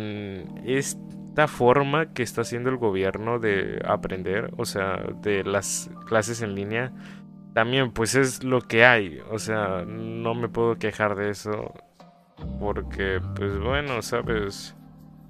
esta 0.65 1.47
forma 1.47 2.13
que 2.13 2.25
está 2.25 2.41
haciendo 2.41 2.71
el 2.71 2.77
gobierno 2.77 3.39
de 3.39 3.81
aprender, 3.87 4.53
o 4.57 4.65
sea, 4.65 5.01
de 5.23 5.45
las 5.45 5.89
clases 6.07 6.43
en 6.43 6.57
línea. 6.57 6.93
También 7.55 7.93
pues 7.93 8.17
es 8.17 8.43
lo 8.43 8.61
que 8.61 8.85
hay, 8.85 9.21
o 9.31 9.39
sea, 9.39 9.85
no 9.87 10.35
me 10.35 10.49
puedo 10.49 10.77
quejar 10.77 11.15
de 11.15 11.31
eso 11.31 11.73
porque 12.59 13.21
pues 13.37 13.61
bueno, 13.61 14.03
sabes, 14.03 14.75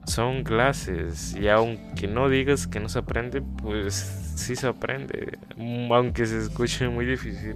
son 0.06 0.42
clases 0.42 1.36
y 1.36 1.48
aunque 1.48 2.08
no 2.08 2.30
digas 2.30 2.66
que 2.66 2.80
no 2.80 2.88
se 2.88 3.00
aprende, 3.00 3.42
pues 3.42 4.27
sí 4.38 4.56
se 4.56 4.66
aprende. 4.66 5.38
Mm, 5.56 5.92
aunque 5.92 6.26
se 6.26 6.38
escuche 6.38 6.88
muy 6.88 7.04
difícil, 7.04 7.54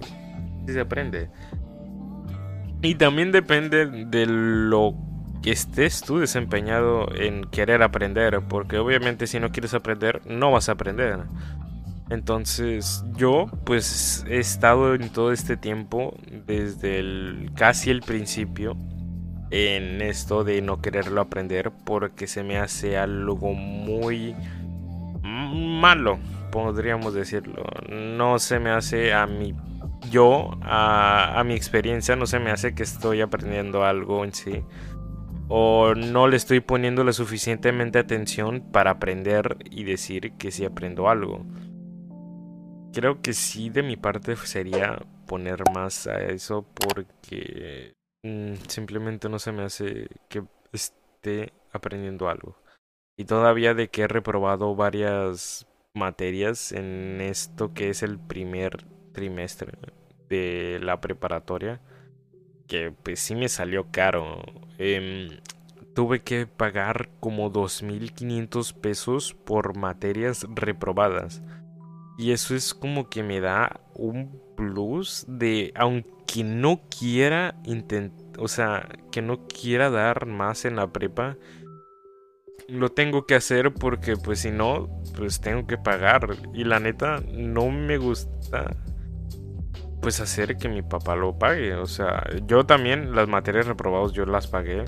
sí 0.65 0.73
se 0.73 0.79
aprende. 0.79 1.29
Y 2.81 2.95
también 2.95 3.31
depende 3.31 3.85
de 3.85 4.25
lo 4.27 4.93
que 5.41 5.51
estés 5.51 6.01
tú 6.01 6.19
desempeñado 6.19 7.13
en 7.15 7.45
querer 7.45 7.81
aprender, 7.81 8.41
porque 8.47 8.77
obviamente 8.77 9.27
si 9.27 9.39
no 9.39 9.51
quieres 9.51 9.73
aprender, 9.73 10.21
no 10.25 10.51
vas 10.51 10.69
a 10.69 10.73
aprender. 10.73 11.19
Entonces 12.09 13.03
yo 13.15 13.47
pues 13.65 14.25
he 14.27 14.39
estado 14.39 14.93
en 14.95 15.09
todo 15.09 15.31
este 15.31 15.57
tiempo, 15.57 16.15
desde 16.45 17.49
casi 17.55 17.89
el 17.89 18.01
principio, 18.01 18.75
en 19.49 20.01
esto 20.01 20.43
de 20.43 20.61
no 20.61 20.81
quererlo 20.81 21.21
aprender, 21.21 21.71
porque 21.85 22.27
se 22.27 22.43
me 22.43 22.57
hace 22.57 22.97
algo 22.97 23.53
muy 23.53 24.35
malo 25.21 26.19
podríamos 26.53 27.15
decirlo. 27.15 27.65
No 27.89 28.37
se 28.37 28.59
me 28.59 28.69
hace 28.69 29.11
a 29.11 29.25
mi 29.25 29.55
yo, 30.11 30.51
a, 30.61 31.41
mi 31.45 31.55
experiencia, 31.55 32.15
no 32.15 32.27
se 32.27 32.37
me 32.37 32.51
hace 32.51 32.75
que 32.75 32.83
estoy 32.83 33.21
aprendiendo 33.21 33.83
algo 33.83 34.23
en 34.23 34.33
sí. 34.33 34.63
O 35.49 35.95
no 35.95 36.27
le 36.27 36.37
estoy 36.37 36.59
poniendo 36.59 37.03
la 37.03 37.11
suficientemente 37.11 37.97
atención 37.97 38.69
para 38.71 38.91
aprender 38.91 39.57
y 39.71 39.83
decir 39.83 40.33
que 40.33 40.51
sí 40.51 40.63
aprendo 40.63 41.09
algo. 41.09 41.43
Creo 42.93 43.21
que 43.23 43.33
sí 43.33 43.71
de 43.71 43.81
mi 43.81 43.97
parte 43.97 44.35
sería 44.35 44.99
poner 45.25 45.63
más 45.73 46.05
a 46.05 46.21
eso 46.21 46.67
porque 46.75 47.93
mm, 48.23 48.53
simplemente 48.67 49.27
no 49.27 49.39
se 49.39 49.51
me 49.51 49.63
hace 49.63 50.07
que 50.29 50.43
esté 50.71 51.51
aprendiendo 51.71 52.29
algo. 52.29 52.55
Y 53.17 53.25
todavía 53.25 53.73
de 53.73 53.87
que 53.89 54.03
he 54.03 54.07
reprobado 54.07 54.75
varias 54.75 55.67
materias 55.93 56.71
en 56.71 57.21
esto 57.21 57.73
que 57.73 57.89
es 57.89 58.01
el 58.01 58.19
primer 58.19 58.85
trimestre 59.11 59.73
de 60.29 60.79
la 60.81 60.99
preparatoria. 60.99 61.81
Que 62.67 62.91
pues 62.91 63.19
sí 63.19 63.35
me 63.35 63.49
salió 63.49 63.91
caro. 63.91 64.41
Em, 64.77 65.29
tuve 65.93 66.21
que 66.21 66.47
pagar 66.47 67.09
como 67.19 67.51
2.500 67.51 68.73
pesos 68.73 69.33
por 69.33 69.77
materias 69.77 70.45
reprobadas. 70.49 71.43
Y 72.17 72.31
eso 72.31 72.55
es 72.55 72.73
como 72.73 73.09
que 73.09 73.23
me 73.23 73.39
da 73.39 73.81
un 73.93 74.41
plus 74.55 75.25
de, 75.27 75.71
aunque 75.75 76.43
no 76.43 76.81
quiera 76.89 77.55
intentar, 77.65 78.39
o 78.39 78.47
sea, 78.47 78.87
que 79.11 79.21
no 79.21 79.47
quiera 79.47 79.89
dar 79.89 80.25
más 80.25 80.65
en 80.65 80.75
la 80.75 80.91
prepa, 80.91 81.37
lo 82.67 82.89
tengo 82.89 83.25
que 83.25 83.35
hacer 83.35 83.73
porque 83.73 84.15
pues 84.17 84.39
si 84.39 84.51
no, 84.51 84.89
pues 85.15 85.41
tengo 85.41 85.67
que 85.67 85.77
pagar. 85.77 86.27
Y 86.53 86.63
la 86.63 86.79
neta, 86.79 87.21
no 87.31 87.69
me 87.69 87.97
gusta 87.97 88.75
pues 90.01 90.19
hacer 90.19 90.57
que 90.57 90.69
mi 90.69 90.81
papá 90.81 91.15
lo 91.15 91.37
pague. 91.37 91.75
O 91.75 91.85
sea, 91.85 92.23
yo 92.45 92.65
también 92.65 93.15
las 93.15 93.27
materias 93.27 93.67
reprobadas 93.67 94.11
yo 94.11 94.25
las 94.25 94.47
pagué. 94.47 94.85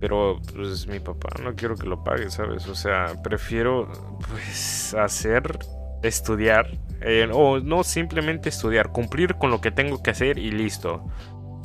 Pero 0.00 0.40
pues 0.54 0.86
mi 0.86 1.00
papá 1.00 1.30
no 1.42 1.54
quiero 1.54 1.76
que 1.76 1.86
lo 1.86 2.04
pague, 2.04 2.28
¿sabes? 2.30 2.66
O 2.68 2.74
sea, 2.74 3.14
prefiero 3.22 3.88
pues 4.30 4.94
hacer, 4.94 5.58
estudiar 6.02 6.66
Eh, 7.06 7.28
o 7.32 7.60
no 7.60 7.84
simplemente 7.84 8.48
estudiar, 8.48 8.90
cumplir 8.90 9.34
con 9.34 9.50
lo 9.50 9.60
que 9.60 9.70
tengo 9.70 10.02
que 10.02 10.10
hacer 10.10 10.38
y 10.38 10.50
listo. 10.50 11.04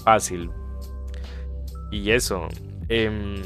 Fácil. 0.03 0.51
Y 1.91 2.11
eso. 2.11 2.47
Eh, 2.89 3.41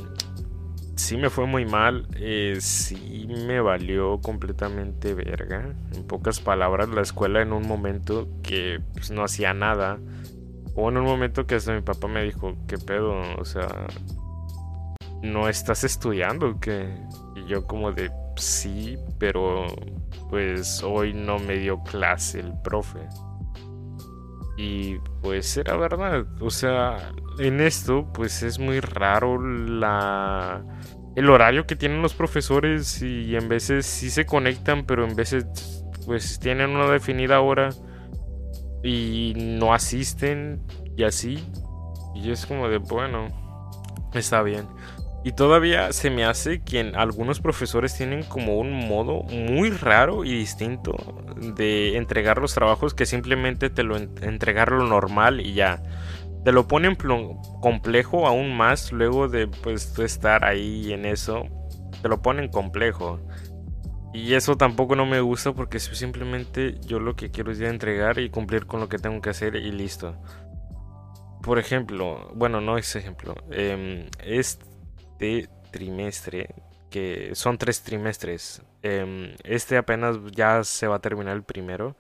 sí 0.95 1.17
me 1.17 1.29
fue 1.29 1.45
muy 1.45 1.65
mal. 1.65 2.07
Eh, 2.15 2.57
sí 2.59 3.27
me 3.27 3.61
valió 3.61 4.19
completamente 4.21 5.13
verga. 5.13 5.73
En 5.93 6.03
pocas 6.05 6.39
palabras, 6.39 6.89
la 6.89 7.01
escuela 7.01 7.41
en 7.41 7.53
un 7.53 7.67
momento 7.67 8.27
que 8.41 8.79
pues, 8.93 9.11
no 9.11 9.23
hacía 9.23 9.53
nada. 9.53 9.99
O 10.75 10.89
en 10.89 10.97
un 10.97 11.05
momento 11.05 11.45
que 11.45 11.55
hasta 11.55 11.73
mi 11.73 11.81
papá 11.81 12.07
me 12.07 12.23
dijo, 12.23 12.55
¿qué 12.67 12.77
pedo? 12.77 13.13
O 13.37 13.45
sea, 13.45 13.67
¿no 15.21 15.47
estás 15.47 15.83
estudiando? 15.83 16.59
que 16.59 16.89
Y 17.35 17.47
yo 17.47 17.65
como 17.67 17.91
de, 17.91 18.11
sí, 18.35 18.97
pero 19.19 19.67
pues 20.29 20.81
hoy 20.83 21.13
no 21.13 21.37
me 21.37 21.57
dio 21.57 21.83
clase 21.83 22.39
el 22.39 22.53
profe. 22.63 23.07
Y 24.57 24.97
pues 25.21 25.57
era 25.57 25.75
verdad, 25.77 26.25
o 26.39 26.49
sea, 26.49 27.11
en 27.39 27.61
esto 27.61 28.11
pues 28.13 28.43
es 28.43 28.59
muy 28.59 28.79
raro 28.79 29.41
la 29.41 30.63
el 31.15 31.29
horario 31.29 31.67
que 31.67 31.75
tienen 31.75 32.01
los 32.01 32.13
profesores 32.13 33.01
y 33.01 33.35
en 33.35 33.47
veces 33.47 33.85
sí 33.85 34.09
se 34.09 34.25
conectan, 34.25 34.85
pero 34.85 35.05
en 35.05 35.15
veces 35.15 35.45
pues 36.05 36.39
tienen 36.39 36.71
una 36.71 36.89
definida 36.89 37.39
hora 37.41 37.69
y 38.83 39.33
no 39.35 39.73
asisten 39.73 40.63
y 40.97 41.03
así. 41.03 41.43
Y 42.15 42.31
es 42.31 42.45
como 42.45 42.67
de, 42.67 42.77
bueno, 42.77 43.27
está 44.13 44.41
bien. 44.41 44.67
Y 45.23 45.31
todavía 45.31 45.93
se 45.93 46.09
me 46.09 46.25
hace 46.25 46.63
que 46.63 46.91
algunos 46.95 47.39
profesores 47.39 47.95
tienen 47.95 48.23
como 48.23 48.57
un 48.57 48.73
modo 48.73 49.23
muy 49.23 49.69
raro 49.69 50.25
y 50.25 50.33
distinto 50.33 50.93
de 51.37 51.95
entregar 51.95 52.39
los 52.39 52.53
trabajos 52.53 52.93
que 52.93 53.05
simplemente 53.05 53.69
te 53.69 53.83
lo 53.83 53.95
entregar 53.95 54.71
lo 54.71 54.85
normal 54.85 55.39
y 55.39 55.53
ya. 55.53 55.81
Te 56.43 56.51
lo 56.51 56.67
ponen 56.67 56.97
complejo 57.61 58.27
aún 58.27 58.55
más 58.55 58.91
luego 58.91 59.29
de 59.29 59.47
pues 59.47 59.97
estar 59.99 60.43
ahí 60.43 60.91
en 60.91 61.05
eso. 61.05 61.43
Te 62.01 62.09
lo 62.09 62.21
ponen 62.21 62.49
complejo. 62.49 63.19
Y 64.13 64.35
eso 64.35 64.57
tampoco 64.57 64.95
no 64.95 65.05
me 65.05 65.21
gusta 65.21 65.53
porque 65.53 65.79
simplemente 65.79 66.79
yo 66.81 66.99
lo 66.99 67.15
que 67.15 67.31
quiero 67.31 67.51
es 67.51 67.57
ya 67.57 67.69
entregar 67.69 68.19
y 68.19 68.29
cumplir 68.29 68.67
con 68.67 68.79
lo 68.79 68.87
que 68.87 68.99
tengo 68.99 69.21
que 69.21 69.31
hacer 69.31 69.55
y 69.55 69.71
listo. 69.71 70.15
Por 71.41 71.59
ejemplo, 71.59 72.31
bueno, 72.35 72.61
no 72.61 72.77
es 72.77 72.95
ejemplo. 72.95 73.35
Eh, 73.49 74.07
este 74.23 75.49
trimestre, 75.71 76.53
que 76.91 77.31
son 77.33 77.57
tres 77.57 77.81
trimestres, 77.81 78.61
em, 78.83 79.35
este 79.43 79.77
apenas 79.77 80.17
ya 80.31 80.63
se 80.63 80.87
va 80.87 80.97
a 80.97 81.01
terminar 81.01 81.35
el 81.35 81.43
primero. 81.43 81.97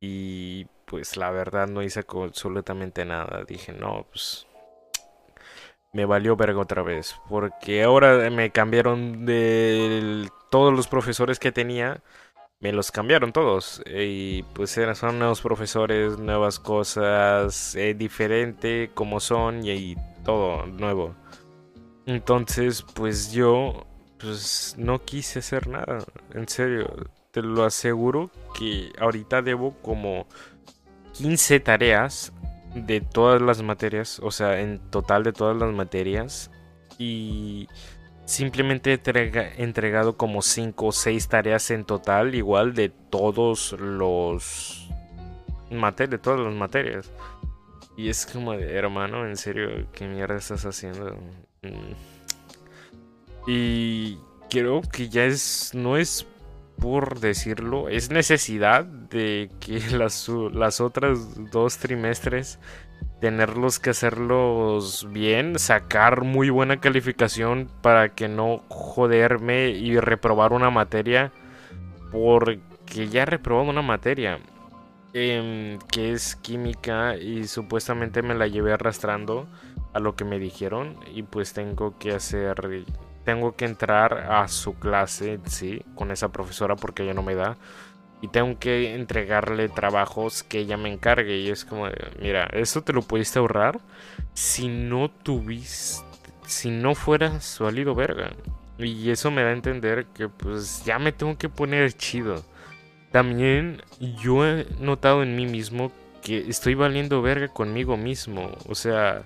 Y 0.00 0.66
pues 0.90 1.16
la 1.16 1.30
verdad 1.30 1.68
no 1.68 1.82
hice 1.82 2.00
absolutamente 2.00 3.04
nada. 3.04 3.44
Dije, 3.44 3.72
no, 3.72 4.06
pues 4.10 4.48
me 5.92 6.04
valió 6.04 6.34
verga 6.36 6.60
otra 6.60 6.82
vez. 6.82 7.14
Porque 7.28 7.84
ahora 7.84 8.28
me 8.30 8.50
cambiaron 8.50 9.24
de 9.24 10.28
todos 10.50 10.74
los 10.74 10.88
profesores 10.88 11.38
que 11.38 11.52
tenía. 11.52 12.02
Me 12.58 12.72
los 12.72 12.90
cambiaron 12.90 13.32
todos. 13.32 13.82
Y 13.86 14.42
pues 14.54 14.76
son 14.94 15.20
nuevos 15.20 15.40
profesores, 15.40 16.18
nuevas 16.18 16.58
cosas, 16.58 17.76
eh, 17.76 17.94
diferente 17.94 18.90
como 18.92 19.20
son 19.20 19.64
y 19.64 19.96
todo 20.24 20.66
nuevo. 20.66 21.14
Entonces, 22.06 22.82
pues 22.82 23.32
yo, 23.32 23.86
pues 24.18 24.74
no 24.76 25.04
quise 25.04 25.38
hacer 25.38 25.68
nada. 25.68 26.04
En 26.34 26.48
serio, 26.48 26.88
te 27.30 27.42
lo 27.42 27.64
aseguro 27.64 28.30
que 28.58 28.92
ahorita 28.98 29.42
debo 29.42 29.74
como 29.82 30.26
15 31.12 31.60
tareas 31.60 32.32
de 32.74 33.00
todas 33.00 33.42
las 33.42 33.62
materias, 33.62 34.20
o 34.22 34.30
sea, 34.30 34.60
en 34.60 34.78
total 34.90 35.24
de 35.24 35.32
todas 35.32 35.56
las 35.56 35.72
materias. 35.72 36.50
Y 36.98 37.68
simplemente 38.24 38.92
he 38.92 39.62
entregado 39.62 40.16
como 40.16 40.42
5 40.42 40.86
o 40.86 40.92
6 40.92 41.28
tareas 41.28 41.70
en 41.70 41.84
total, 41.84 42.34
igual 42.34 42.74
de 42.74 42.88
todos 42.88 43.72
los 43.72 44.88
de 45.70 46.18
todas 46.18 46.40
las 46.40 46.54
materias. 46.54 47.10
Y 47.96 48.08
es 48.08 48.26
como 48.26 48.52
de, 48.52 48.74
hermano, 48.74 49.26
en 49.26 49.36
serio, 49.36 49.86
¿qué 49.92 50.06
mierda 50.06 50.36
estás 50.36 50.64
haciendo? 50.64 51.16
Mm. 51.62 51.92
Y 53.46 54.18
creo 54.48 54.80
que 54.82 55.08
ya 55.08 55.24
es, 55.24 55.72
no 55.74 55.96
es 55.96 56.26
por 56.80 57.20
decirlo, 57.20 57.88
es 57.88 58.10
necesidad 58.10 58.84
de 58.84 59.50
que 59.60 59.80
las, 59.96 60.28
las 60.28 60.80
otras 60.80 61.50
dos 61.50 61.78
trimestres 61.78 62.58
tenerlos 63.20 63.78
que 63.78 63.90
hacerlos 63.90 65.06
bien, 65.10 65.58
sacar 65.58 66.22
muy 66.22 66.50
buena 66.50 66.80
calificación 66.80 67.70
para 67.82 68.14
que 68.14 68.28
no 68.28 68.62
joderme 68.68 69.68
y 69.70 69.98
reprobar 70.00 70.52
una 70.52 70.70
materia 70.70 71.32
porque 72.10 73.08
ya 73.08 73.22
he 73.22 73.26
reprobado 73.26 73.68
una 73.68 73.82
materia 73.82 74.38
em, 75.12 75.78
que 75.92 76.12
es 76.12 76.36
química 76.36 77.16
y 77.16 77.46
supuestamente 77.46 78.22
me 78.22 78.34
la 78.34 78.46
llevé 78.46 78.72
arrastrando 78.72 79.46
a 79.92 80.00
lo 80.00 80.16
que 80.16 80.24
me 80.24 80.38
dijeron 80.38 80.96
y 81.14 81.22
pues 81.22 81.52
tengo 81.52 81.98
que 81.98 82.12
hacer 82.12 82.86
tengo 83.24 83.56
que 83.56 83.64
entrar 83.64 84.30
a 84.30 84.48
su 84.48 84.74
clase 84.74 85.40
sí 85.46 85.82
con 85.94 86.10
esa 86.10 86.30
profesora 86.30 86.76
porque 86.76 87.02
ella 87.02 87.14
no 87.14 87.22
me 87.22 87.34
da 87.34 87.56
y 88.22 88.28
tengo 88.28 88.58
que 88.58 88.94
entregarle 88.94 89.68
trabajos 89.68 90.42
que 90.42 90.58
ella 90.58 90.76
me 90.76 90.92
encargue. 90.92 91.38
Y 91.38 91.48
es 91.48 91.64
como 91.64 91.86
mira 92.20 92.48
eso 92.52 92.82
te 92.82 92.92
lo 92.92 93.02
pudiste 93.02 93.38
ahorrar 93.38 93.80
si 94.34 94.68
no 94.68 95.10
tuviste 95.10 96.04
si 96.46 96.70
no 96.70 96.94
fueras 96.94 97.58
valido 97.60 97.94
verga 97.94 98.32
y 98.84 99.10
eso 99.10 99.30
me 99.30 99.42
da 99.42 99.50
a 99.50 99.52
entender 99.52 100.06
que 100.06 100.28
pues 100.28 100.84
ya 100.84 100.98
me 100.98 101.12
tengo 101.12 101.36
que 101.36 101.48
poner 101.48 101.92
chido. 101.92 102.44
También 103.12 103.82
yo 104.22 104.46
he 104.46 104.66
notado 104.78 105.22
en 105.22 105.36
mí 105.36 105.46
mismo 105.46 105.92
que 106.22 106.48
estoy 106.48 106.74
valiendo 106.74 107.22
verga 107.22 107.48
conmigo 107.48 107.96
mismo. 107.96 108.52
O 108.68 108.74
sea 108.74 109.24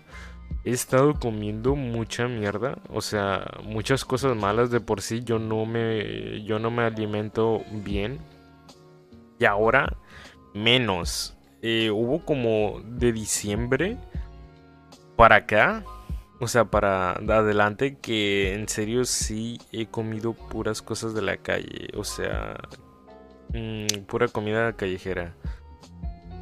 he 0.64 0.70
estado 0.70 1.14
comiendo 1.14 1.76
mucha 1.76 2.26
mierda, 2.26 2.78
o 2.88 3.02
sea, 3.02 3.44
muchas 3.64 4.04
cosas 4.04 4.35
malas 4.37 4.70
de 4.70 4.80
por 4.80 5.02
sí, 5.02 5.22
yo 5.22 5.38
no 5.38 5.66
me 5.66 6.42
yo 6.44 6.59
no 6.59 6.70
me 6.70 6.85
alimento 6.85 7.62
bien. 7.70 8.18
Y 9.38 9.44
ahora 9.44 9.96
menos. 10.54 11.37
Eh, 11.62 11.90
hubo 11.90 12.24
como 12.24 12.83
de 12.85 13.12
diciembre 13.12 13.96
para 15.16 15.37
acá, 15.37 15.85
o 16.40 16.46
sea, 16.48 16.66
para 16.66 17.12
adelante 17.12 17.96
que 17.98 18.54
en 18.54 18.68
serio 18.68 19.04
sí 19.04 19.59
he 19.72 19.87
comido 19.87 20.35
puras 20.35 20.83
cosas 20.83 21.14
de 21.14 21.22
la 21.22 21.38
calle, 21.38 21.88
o 21.96 22.04
sea, 22.04 22.57
mm, 23.54 24.04
pura 24.07 24.28
comida 24.28 24.74
callejera. 24.74 25.35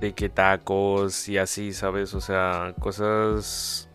De 0.00 0.14
que 0.14 0.28
tacos 0.28 1.28
y 1.28 1.38
así, 1.38 1.72
¿sabes? 1.72 2.14
O 2.14 2.20
sea, 2.20 2.74
cosas 2.80 3.88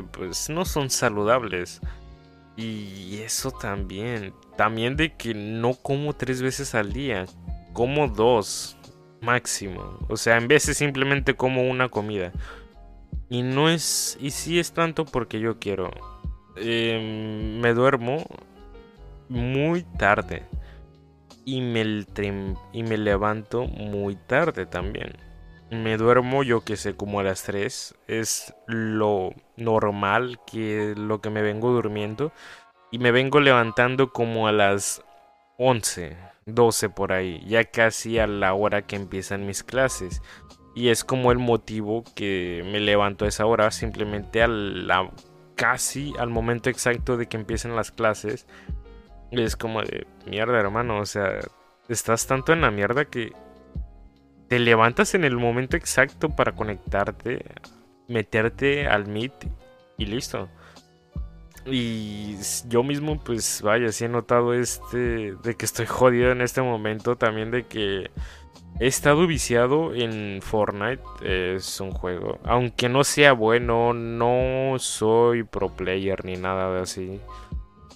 pues 0.00 0.48
no 0.48 0.64
son 0.64 0.90
saludables. 0.90 1.80
Y 2.56 3.18
eso 3.18 3.50
también. 3.50 4.32
También 4.56 4.96
de 4.96 5.14
que 5.14 5.34
no 5.34 5.74
como 5.74 6.14
tres 6.14 6.40
veces 6.40 6.74
al 6.74 6.92
día. 6.92 7.26
Como 7.72 8.08
dos 8.08 8.76
máximo. 9.20 9.98
O 10.08 10.16
sea, 10.16 10.36
en 10.36 10.48
veces 10.48 10.76
simplemente 10.76 11.34
como 11.34 11.68
una 11.68 11.88
comida. 11.88 12.32
Y 13.28 13.42
no 13.42 13.68
es... 13.68 14.16
Y 14.20 14.30
sí 14.30 14.58
es 14.58 14.72
tanto 14.72 15.04
porque 15.04 15.40
yo 15.40 15.58
quiero. 15.58 15.90
Em, 16.56 17.58
me 17.60 17.74
duermo 17.74 18.24
muy 19.28 19.82
tarde. 19.98 20.44
Y 21.44 21.60
me, 21.60 22.04
y 22.72 22.82
me 22.82 22.98
levanto 22.98 23.64
muy 23.64 24.14
tarde 24.16 24.66
también 24.66 25.31
me 25.72 25.96
duermo 25.96 26.42
yo 26.42 26.60
que 26.62 26.76
sé 26.76 26.94
como 26.96 27.20
a 27.20 27.22
las 27.22 27.42
3 27.44 27.94
es 28.06 28.54
lo 28.66 29.34
normal 29.56 30.38
que 30.46 30.94
lo 30.96 31.20
que 31.20 31.30
me 31.30 31.42
vengo 31.42 31.70
durmiendo. 31.70 32.32
Y 32.90 32.98
me 32.98 33.10
vengo 33.10 33.40
levantando 33.40 34.12
como 34.12 34.46
a 34.48 34.52
las 34.52 35.02
11 35.56 36.16
12 36.46 36.90
por 36.90 37.12
ahí 37.12 37.42
ya 37.46 37.64
casi 37.64 38.18
a 38.18 38.26
la 38.26 38.52
hora 38.52 38.82
que 38.82 38.96
empiezan 38.96 39.46
mis 39.46 39.62
clases. 39.62 40.20
Y 40.74 40.88
es 40.88 41.04
como 41.04 41.32
el 41.32 41.38
motivo 41.38 42.04
que 42.14 42.62
me 42.70 42.80
levanto 42.80 43.24
a 43.24 43.28
esa 43.28 43.46
hora 43.46 43.70
simplemente 43.70 44.42
a 44.42 44.48
casi 45.54 46.12
al 46.18 46.30
momento 46.30 46.70
exacto 46.70 47.16
de 47.16 47.26
que 47.26 47.36
empiecen 47.36 47.76
las 47.76 47.90
clases 47.90 48.46
es 49.30 49.54
como 49.54 49.82
de 49.82 50.06
mierda 50.26 50.58
hermano 50.58 50.98
o 50.98 51.06
sea 51.06 51.40
estás 51.88 52.26
tanto 52.26 52.54
en 52.54 52.62
la 52.62 52.70
mierda 52.70 53.04
que 53.04 53.32
te 54.52 54.58
levantas 54.58 55.14
en 55.14 55.24
el 55.24 55.38
momento 55.38 55.78
exacto 55.78 56.28
para 56.28 56.52
conectarte, 56.52 57.42
meterte 58.06 58.86
al 58.86 59.06
Meet 59.06 59.32
y 59.96 60.04
listo. 60.04 60.50
Y 61.64 62.36
yo 62.68 62.82
mismo, 62.82 63.18
pues 63.18 63.62
vaya, 63.62 63.90
sí 63.92 64.04
he 64.04 64.08
notado 64.10 64.52
este, 64.52 65.34
de 65.42 65.54
que 65.54 65.64
estoy 65.64 65.86
jodido 65.86 66.32
en 66.32 66.42
este 66.42 66.60
momento, 66.60 67.16
también 67.16 67.50
de 67.50 67.62
que 67.62 68.10
He 68.78 68.88
estado 68.88 69.26
viciado 69.26 69.94
en 69.94 70.40
Fortnite, 70.42 71.02
es 71.54 71.80
un 71.80 71.92
juego. 71.92 72.38
Aunque 72.44 72.90
no 72.90 73.04
sea 73.04 73.32
bueno, 73.32 73.94
no 73.94 74.78
soy 74.78 75.44
pro 75.44 75.70
player 75.70 76.26
ni 76.26 76.36
nada 76.36 76.74
de 76.74 76.80
así. 76.82 77.20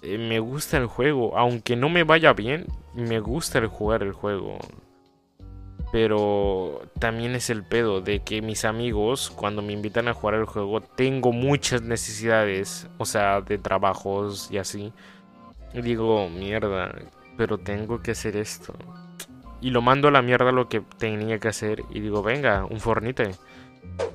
Eh, 0.01 0.17
me 0.17 0.39
gusta 0.39 0.79
el 0.79 0.87
juego, 0.87 1.37
aunque 1.37 1.77
no 1.77 1.91
me 1.91 2.05
vaya 2.05 2.33
bien, 2.33 2.65
me 2.95 3.21
gusta 3.21 3.59
el 3.59 3.67
jugar 3.67 4.03
el 4.03 4.13
juego. 4.13 4.59
Pero 5.93 6.83
también 6.99 7.35
es 7.35 7.49
el 7.49 7.63
pedo 7.63 8.01
de 8.01 8.21
que 8.21 8.43
mis 8.43 8.65
amigos, 8.65 9.31
cuando 9.31 9.63
me 9.63 9.73
invitan 9.73 10.09
a 10.09 10.15
jugar 10.15 10.35
el 10.35 10.45
juego, 10.45 10.81
tengo 10.81 11.33
muchas 11.33 11.83
necesidades, 11.83 12.89
o 12.99 13.05
sea, 13.05 13.41
de 13.41 13.59
trabajos 13.59 14.51
y 14.51 14.59
así. 14.59 14.93
Y 15.73 15.83
digo, 15.83 16.29
mierda, 16.29 16.93
pero 17.37 17.59
tengo 17.59 18.03
que 18.03 18.13
hacer 18.13 18.37
esto. 18.37 18.75
Y 19.61 19.71
lo 19.71 19.81
mando 19.81 20.09
a 20.09 20.11
la 20.11 20.23
mierda 20.23 20.53
lo 20.53 20.69
que 20.69 20.81
tenía 20.99 21.39
que 21.39 21.49
hacer. 21.49 21.83
Y 21.91 22.01
digo, 22.01 22.23
venga, 22.23 22.65
un 22.65 22.81
fornite. 22.81 23.31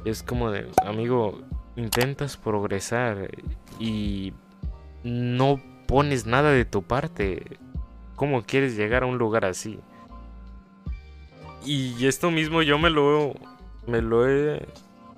Es 0.06 0.24
como 0.24 0.52
de, 0.52 0.70
amigo, 0.86 1.40
intentas 1.76 2.38
progresar 2.38 3.30
y 3.80 4.34
no 5.04 5.60
pones 5.88 6.26
nada 6.26 6.52
de 6.52 6.66
tu 6.66 6.84
parte. 6.84 7.58
¿Cómo 8.16 8.44
quieres 8.44 8.76
llegar 8.76 9.04
a 9.04 9.08
un 9.08 9.18
lugar 9.18 9.46
así? 9.46 9.80
Y 11.64 12.06
esto 12.08 12.32
mismo 12.32 12.62
yo 12.62 12.80
me 12.80 12.90
lo, 12.90 13.34
me 13.88 14.02
lo 14.02 14.28
he 14.28 14.66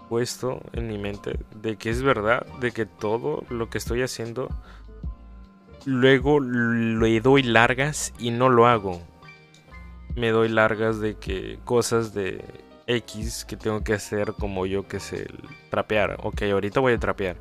puesto 0.09 0.61
en 0.73 0.87
mi 0.87 0.97
mente 0.97 1.39
de 1.61 1.77
que 1.77 1.89
es 1.89 2.01
verdad, 2.01 2.45
de 2.59 2.71
que 2.71 2.85
todo 2.85 3.43
lo 3.49 3.69
que 3.69 3.77
estoy 3.77 4.01
haciendo 4.01 4.49
luego 5.85 6.39
le 6.39 7.19
doy 7.21 7.43
largas 7.43 8.13
y 8.19 8.31
no 8.31 8.49
lo 8.49 8.67
hago. 8.67 9.01
Me 10.15 10.29
doy 10.29 10.49
largas 10.49 10.99
de 10.99 11.15
que 11.15 11.59
cosas 11.63 12.13
de 12.13 12.43
X 12.87 13.45
que 13.45 13.57
tengo 13.57 13.83
que 13.83 13.93
hacer 13.93 14.33
como 14.33 14.65
yo 14.65 14.87
que 14.87 14.99
sé, 14.99 15.27
trapear. 15.69 16.17
Ok, 16.23 16.43
ahorita 16.43 16.79
voy 16.79 16.93
a 16.93 16.99
trapear. 16.99 17.37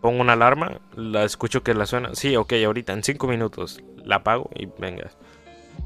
Pongo 0.00 0.20
una 0.20 0.34
alarma, 0.34 0.80
la 0.96 1.24
escucho 1.24 1.62
que 1.62 1.74
la 1.74 1.86
suena. 1.86 2.14
Sí, 2.14 2.36
ok, 2.36 2.52
ahorita, 2.64 2.92
en 2.92 3.02
5 3.02 3.26
minutos. 3.26 3.82
La 4.04 4.16
apago 4.16 4.50
y 4.54 4.66
venga. 4.78 5.10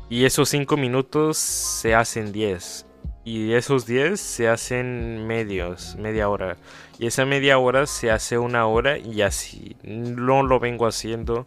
Y 0.09 0.25
esos 0.25 0.49
5 0.51 0.77
minutos 0.77 1.39
se 1.39 1.95
hacen 1.95 2.33
10. 2.33 2.87
Y 3.25 3.53
esos 3.53 3.87
10 3.87 4.21
se 4.21 4.49
hacen 4.49 5.27
medios, 5.27 5.97
media 5.97 6.29
hora. 6.29 6.57
Y 6.99 7.07
esa 7.07 7.25
media 7.25 7.59
hora 7.59 7.87
se 7.87 8.11
hace 8.11 8.37
una 8.37 8.67
hora 8.67 8.99
y 8.99 9.23
así. 9.23 9.77
No 9.83 10.43
lo 10.43 10.59
vengo 10.59 10.87
haciendo. 10.87 11.47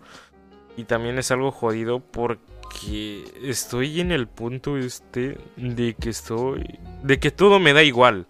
Y 0.78 0.86
también 0.86 1.20
es 1.20 1.32
algo 1.32 1.52
jodido 1.52 2.00
porque 2.00 3.24
estoy 3.44 4.00
en 4.00 4.12
el 4.12 4.28
punto 4.28 4.78
este 4.78 5.38
de 5.58 5.94
que 5.94 6.10
estoy... 6.10 6.80
De 7.04 7.20
que 7.20 7.32
todo 7.32 7.60
me 7.60 7.74
da 7.74 7.84
igual. 7.84 8.26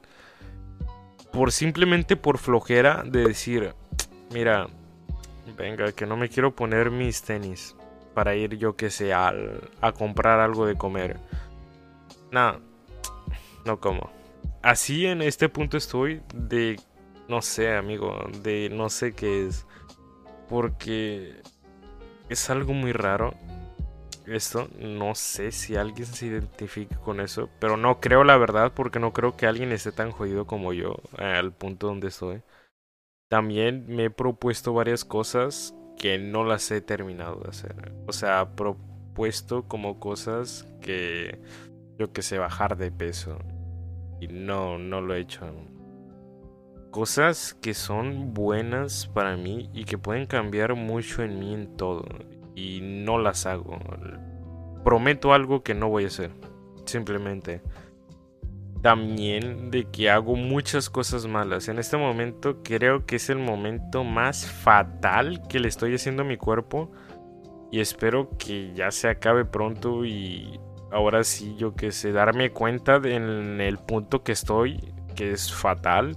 Por 1.31 1.51
simplemente 1.51 2.15
por 2.15 2.39
flojera 2.39 3.03
de 3.05 3.27
decir, 3.27 3.73
mira, 4.31 4.67
venga, 5.57 5.91
que 5.91 6.05
no 6.05 6.17
me 6.17 6.29
quiero 6.29 6.55
poner 6.55 6.91
mis 6.91 7.21
tenis 7.21 7.75
para 8.15 8.33
ir 8.35 8.57
yo 8.57 8.75
que 8.75 8.89
sé 8.89 9.13
a 9.13 9.33
comprar 9.95 10.39
algo 10.39 10.65
de 10.65 10.75
comer. 10.75 11.19
Nada, 12.31 12.59
no 13.65 13.79
como. 13.79 14.09
Así 14.63 15.05
en 15.05 15.21
este 15.21 15.49
punto 15.49 15.77
estoy 15.77 16.23
de, 16.33 16.79
no 17.27 17.43
sé 17.43 17.75
amigo, 17.75 18.27
de 18.41 18.69
no 18.71 18.89
sé 18.89 19.13
qué 19.13 19.45
es. 19.45 19.67
Porque 20.49 21.35
es 22.29 22.49
algo 22.49 22.73
muy 22.73 22.93
raro. 22.93 23.35
Esto, 24.25 24.67
no 24.79 25.13
sé 25.13 25.51
si 25.51 25.75
alguien 25.75 26.07
se 26.07 26.25
identifique 26.25 26.95
con 26.95 27.19
eso, 27.19 27.49
pero 27.59 27.77
no 27.77 27.99
creo 27.99 28.23
la 28.23 28.37
verdad 28.37 28.71
porque 28.73 28.99
no 28.99 29.13
creo 29.13 29.37
que 29.37 29.45
alguien 29.45 29.71
esté 29.71 29.91
tan 29.91 30.09
jodido 30.09 30.47
como 30.47 30.73
yo 30.73 30.95
al 31.17 31.51
punto 31.53 31.87
donde 31.87 32.07
estoy. 32.07 32.41
También 33.29 33.85
me 33.87 34.05
he 34.05 34.09
propuesto 34.09 34.73
varias 34.73 35.05
cosas 35.05 35.75
que 35.97 36.17
no 36.17 36.43
las 36.43 36.69
he 36.71 36.81
terminado 36.81 37.41
de 37.41 37.49
hacer. 37.49 37.93
O 38.07 38.11
sea, 38.11 38.55
propuesto 38.55 39.67
como 39.67 39.99
cosas 39.99 40.67
que 40.81 41.39
yo 41.97 42.11
que 42.11 42.21
sé 42.21 42.37
bajar 42.37 42.77
de 42.77 42.91
peso 42.91 43.39
y 44.19 44.27
no 44.27 44.77
no 44.77 45.01
lo 45.01 45.15
he 45.15 45.19
hecho. 45.19 45.45
Cosas 46.91 47.53
que 47.55 47.73
son 47.73 48.33
buenas 48.33 49.07
para 49.07 49.35
mí 49.35 49.69
y 49.73 49.83
que 49.83 49.97
pueden 49.97 50.27
cambiar 50.27 50.75
mucho 50.75 51.23
en 51.23 51.39
mí 51.39 51.53
en 51.53 51.75
todo 51.75 52.05
y 52.55 52.79
no 52.81 53.17
las 53.17 53.45
hago. 53.45 53.77
Prometo 54.83 55.33
algo 55.33 55.61
que 55.61 55.73
no 55.73 55.89
voy 55.89 56.05
a 56.05 56.07
hacer. 56.07 56.31
Simplemente 56.85 57.61
también 58.85 59.71
de 59.71 59.85
que 59.85 60.11
hago 60.11 60.35
muchas 60.35 60.91
cosas 60.91 61.25
malas. 61.25 61.69
En 61.69 61.79
este 61.79 61.97
momento 61.97 62.61
creo 62.61 63.07
que 63.07 63.15
es 63.15 63.31
el 63.31 63.39
momento 63.39 64.03
más 64.03 64.45
fatal 64.45 65.41
que 65.49 65.59
le 65.59 65.69
estoy 65.69 65.95
haciendo 65.95 66.21
a 66.21 66.25
mi 66.25 66.37
cuerpo. 66.37 66.91
Y 67.71 67.79
espero 67.79 68.29
que 68.37 68.73
ya 68.75 68.91
se 68.91 69.09
acabe 69.09 69.43
pronto 69.43 70.05
y 70.05 70.59
ahora 70.91 71.23
sí 71.23 71.55
yo 71.57 71.73
que 71.73 71.91
sé, 71.91 72.11
darme 72.11 72.51
cuenta 72.51 72.97
en 72.97 73.59
el 73.59 73.79
punto 73.79 74.21
que 74.21 74.33
estoy, 74.33 74.93
que 75.15 75.31
es 75.31 75.51
fatal. 75.51 76.15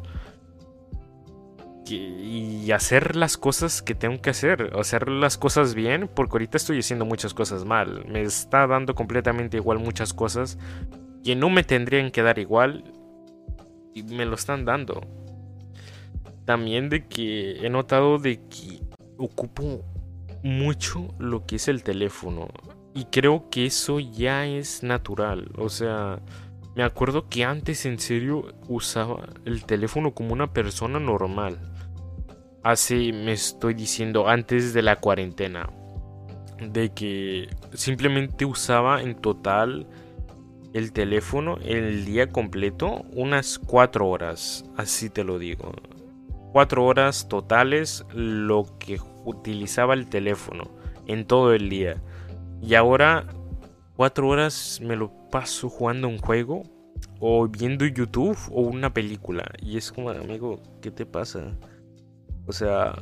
Y 1.87 2.71
hacer 2.73 3.17
las 3.17 3.39
cosas 3.39 3.81
que 3.81 3.95
tengo 3.95 4.21
que 4.21 4.29
hacer, 4.29 4.75
hacer 4.79 5.09
las 5.09 5.39
cosas 5.39 5.75
bien, 5.75 6.07
porque 6.15 6.33
ahorita 6.35 6.59
estoy 6.59 6.81
haciendo 6.81 7.07
muchas 7.07 7.33
cosas 7.33 7.65
mal. 7.65 8.05
Me 8.07 8.21
está 8.21 8.67
dando 8.67 8.95
completamente 8.95 9.57
igual 9.57 9.79
muchas 9.79 10.13
cosas 10.13 10.59
que 11.29 11.37
no 11.37 11.51
me 11.51 11.63
tendrían 11.63 12.11
que 12.11 12.23
dar 12.23 12.39
igual 12.39 12.85
y 13.93 14.03
me 14.03 14.25
lo 14.25 14.35
están 14.35 14.65
dando. 14.65 15.03
También 16.47 16.89
de 16.89 17.07
que 17.07 17.67
he 17.67 17.69
notado 17.69 18.17
de 18.19 18.41
que 18.49 18.81
ocupo 19.19 19.85
mucho 20.43 21.15
lo 21.19 21.45
que 21.45 21.57
es 21.57 21.69
el 21.69 21.83
teléfono 21.83 22.49
y 22.95 23.05
creo 23.11 23.51
que 23.51 23.67
eso 23.67 24.01
ya 24.01 24.47
es 24.47 24.83
natural, 24.83 25.51
o 25.59 25.69
sea, 25.69 26.19
me 26.75 26.83
acuerdo 26.83 27.29
que 27.29 27.45
antes 27.45 27.85
en 27.85 27.99
serio 27.99 28.47
usaba 28.67 29.29
el 29.45 29.67
teléfono 29.67 30.15
como 30.15 30.33
una 30.33 30.55
persona 30.55 30.99
normal. 30.99 31.59
Así 32.63 33.13
me 33.13 33.33
estoy 33.33 33.75
diciendo 33.75 34.29
antes 34.29 34.73
de 34.73 34.81
la 34.81 34.97
cuarentena. 34.97 35.69
De 36.59 36.89
que 36.95 37.51
simplemente 37.75 38.47
usaba 38.47 39.03
en 39.03 39.15
total 39.15 39.87
el 40.73 40.93
teléfono 40.93 41.57
el 41.65 42.05
día 42.05 42.29
completo 42.29 43.05
unas 43.13 43.59
4 43.59 44.09
horas, 44.09 44.65
así 44.77 45.11
te 45.11 45.25
lo 45.25 45.39
digo. 45.39 45.73
4 46.53 46.85
horas 46.85 47.29
totales 47.29 48.05
lo 48.15 48.67
que 48.79 49.01
utilizaba 49.25 49.95
el 49.95 50.09
teléfono 50.09 50.71
en 51.07 51.27
todo 51.27 51.55
el 51.55 51.69
día. 51.69 52.03
Y 52.63 52.75
ahora 52.75 53.27
4 53.97 54.29
horas 54.29 54.81
me 54.83 54.97
lo 54.97 55.13
paso 55.31 55.69
jugando 55.69 56.09
un 56.09 56.19
juego 56.19 56.63
o 57.21 57.49
viendo 57.49 57.87
YouTube 57.87 58.39
o 58.51 58.63
una 58.63 58.93
película. 58.93 59.45
Y 59.61 59.77
es 59.77 59.93
como, 59.93 60.11
amigo, 60.11 60.61
¿qué 60.81 60.91
te 60.91 61.07
pasa? 61.07 61.57
O 62.47 62.53
sea, 62.53 62.95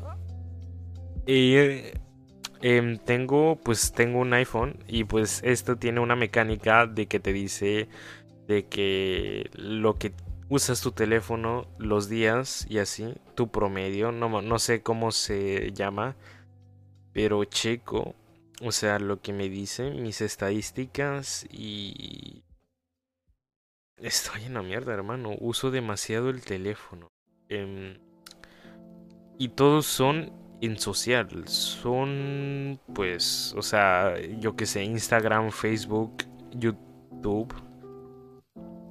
eh, 1.27 1.95
Em, 2.69 2.99
tengo, 2.99 3.61
pues 3.63 3.93
tengo 3.93 4.19
un 4.19 4.33
iPhone 4.33 4.77
y 4.89 5.05
pues 5.05 5.41
esto 5.45 5.77
tiene 5.77 6.01
una 6.01 6.17
mecánica 6.17 6.89
de 6.89 7.07
que 7.07 7.21
te 7.21 7.33
dice 7.33 7.89
de 8.49 8.67
que 8.67 9.49
lo 9.55 9.95
que 9.95 10.13
usas 10.49 10.81
tu 10.81 10.91
teléfono 10.91 11.69
los 11.79 12.09
días 12.09 12.67
y 12.69 12.79
así, 12.79 13.15
tu 13.37 13.53
promedio, 13.53 14.11
no, 14.11 14.43
no 14.43 14.59
sé 14.59 14.83
cómo 14.83 15.13
se 15.13 15.71
llama, 15.75 16.17
pero 17.13 17.45
checo, 17.45 18.17
o 18.61 18.73
sea, 18.73 18.99
lo 18.99 19.21
que 19.21 19.33
me 19.33 19.49
dice, 19.49 19.93
mis 19.93 20.21
estadísticas 20.21 21.47
y... 21.49 22.43
Estoy 23.99 24.43
en 24.43 24.55
la 24.55 24.63
mierda, 24.63 24.93
hermano, 24.93 25.37
uso 25.39 25.71
demasiado 25.71 26.31
el 26.31 26.43
teléfono. 26.43 27.07
Em, 27.49 27.97
y 29.39 29.51
todos 29.51 29.87
son 29.87 30.46
en 30.61 30.79
social. 30.79 31.29
Son, 31.47 32.81
pues, 32.95 33.55
o 33.57 33.63
sea, 33.63 34.15
yo 34.39 34.57
que 34.57 34.67
sé, 34.67 34.85
Instagram, 34.85 35.51
Facebook, 35.51 36.25
YouTube. 36.53 37.55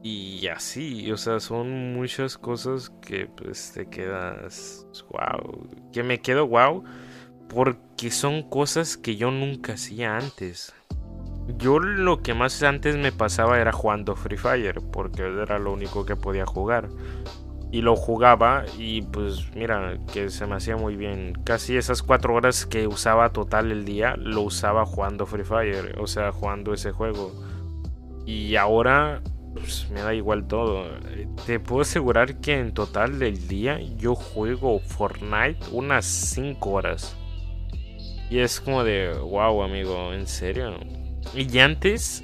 Y 0.03 0.47
así, 0.47 1.11
o 1.11 1.17
sea, 1.17 1.39
son 1.39 1.95
muchas 1.95 2.37
cosas 2.37 2.91
que 3.01 3.25
pues 3.25 3.71
te 3.73 3.87
quedas, 3.87 4.85
wow, 5.09 5.67
que 5.91 6.03
me 6.03 6.21
quedo 6.21 6.47
wow, 6.47 6.83
porque 7.49 8.11
son 8.11 8.47
cosas 8.47 8.97
que 8.97 9.15
yo 9.15 9.31
nunca 9.31 9.73
hacía 9.73 10.15
antes. 10.15 10.75
Yo 11.57 11.79
lo 11.79 12.21
que 12.21 12.35
más 12.35 12.61
antes 12.61 12.95
me 12.97 13.11
pasaba 13.11 13.59
era 13.59 13.71
jugando 13.71 14.15
Free 14.15 14.37
Fire, 14.37 14.79
porque 14.91 15.23
era 15.23 15.57
lo 15.57 15.73
único 15.73 16.05
que 16.05 16.15
podía 16.15 16.45
jugar 16.45 16.87
y 17.75 17.81
lo 17.81 17.97
jugaba 17.97 18.63
y 18.79 19.01
pues 19.01 19.53
mira 19.53 19.97
que 20.13 20.29
se 20.29 20.47
me 20.47 20.55
hacía 20.55 20.77
muy 20.77 20.95
bien. 20.95 21.33
Casi 21.43 21.75
esas 21.75 22.03
cuatro 22.03 22.33
horas 22.33 22.65
que 22.65 22.87
usaba 22.87 23.33
total 23.33 23.69
el 23.69 23.83
día 23.83 24.15
lo 24.15 24.43
usaba 24.43 24.85
jugando 24.85 25.25
Free 25.25 25.43
Fire, 25.43 25.99
o 25.99 26.07
sea, 26.07 26.31
jugando 26.31 26.73
ese 26.73 26.93
juego. 26.93 27.33
Y 28.25 28.55
ahora 28.55 29.21
pues 29.53 29.89
me 29.91 29.99
da 29.99 30.13
igual 30.13 30.47
todo. 30.47 30.85
Te 31.45 31.59
puedo 31.59 31.81
asegurar 31.81 32.39
que 32.39 32.57
en 32.57 32.73
total 32.73 33.19
del 33.19 33.45
día 33.49 33.81
yo 33.97 34.15
juego 34.15 34.79
Fortnite 34.79 35.59
unas 35.73 36.05
5 36.05 36.69
horas. 36.69 37.17
Y 38.29 38.39
es 38.39 38.61
como 38.61 38.85
de, 38.85 39.11
wow, 39.19 39.63
amigo, 39.63 40.13
¿en 40.13 40.27
serio? 40.27 40.79
Y 41.35 41.59
antes, 41.59 42.23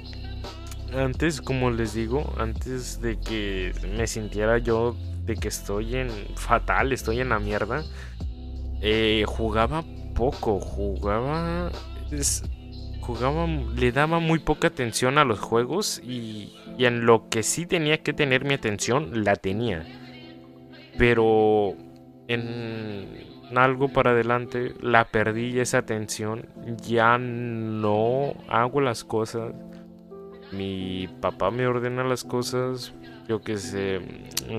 antes, 0.96 1.42
como 1.42 1.70
les 1.70 1.92
digo, 1.92 2.32
antes 2.38 3.02
de 3.02 3.20
que 3.20 3.74
me 3.94 4.06
sintiera 4.06 4.56
yo 4.56 4.96
de 5.24 5.36
que 5.36 5.48
estoy 5.48 5.96
en 5.96 6.10
fatal, 6.36 6.92
estoy 6.92 7.20
en 7.20 7.30
la 7.30 7.38
mierda, 7.38 7.84
eh, 8.80 9.24
jugaba 9.26 9.84
poco, 10.14 10.60
jugaba 10.60 11.70
jugaba, 13.02 13.46
le 13.46 13.92
daba 13.92 14.20
muy 14.20 14.38
poca 14.38 14.68
atención 14.68 15.18
a 15.18 15.24
los 15.24 15.40
juegos 15.40 16.00
y, 16.02 16.54
en 16.78 17.04
lo 17.04 17.28
que 17.28 17.42
sí 17.42 17.66
tenía 17.66 18.02
que 18.02 18.12
tener 18.12 18.44
mi 18.44 18.54
atención, 18.54 19.24
la 19.24 19.36
tenía. 19.36 19.84
Pero 20.96 21.74
en 22.28 23.58
algo 23.58 23.88
para 23.88 24.12
adelante 24.12 24.74
la 24.80 25.04
perdí 25.04 25.58
esa 25.60 25.78
atención, 25.78 26.46
ya 26.82 27.18
no 27.18 28.34
hago 28.48 28.80
las 28.80 29.04
cosas. 29.04 29.52
Mi 30.52 31.08
papá 31.20 31.50
me 31.50 31.66
ordena 31.66 32.04
las 32.04 32.24
cosas, 32.24 32.94
yo 33.28 33.40
que 33.42 33.56
sé, 33.56 34.00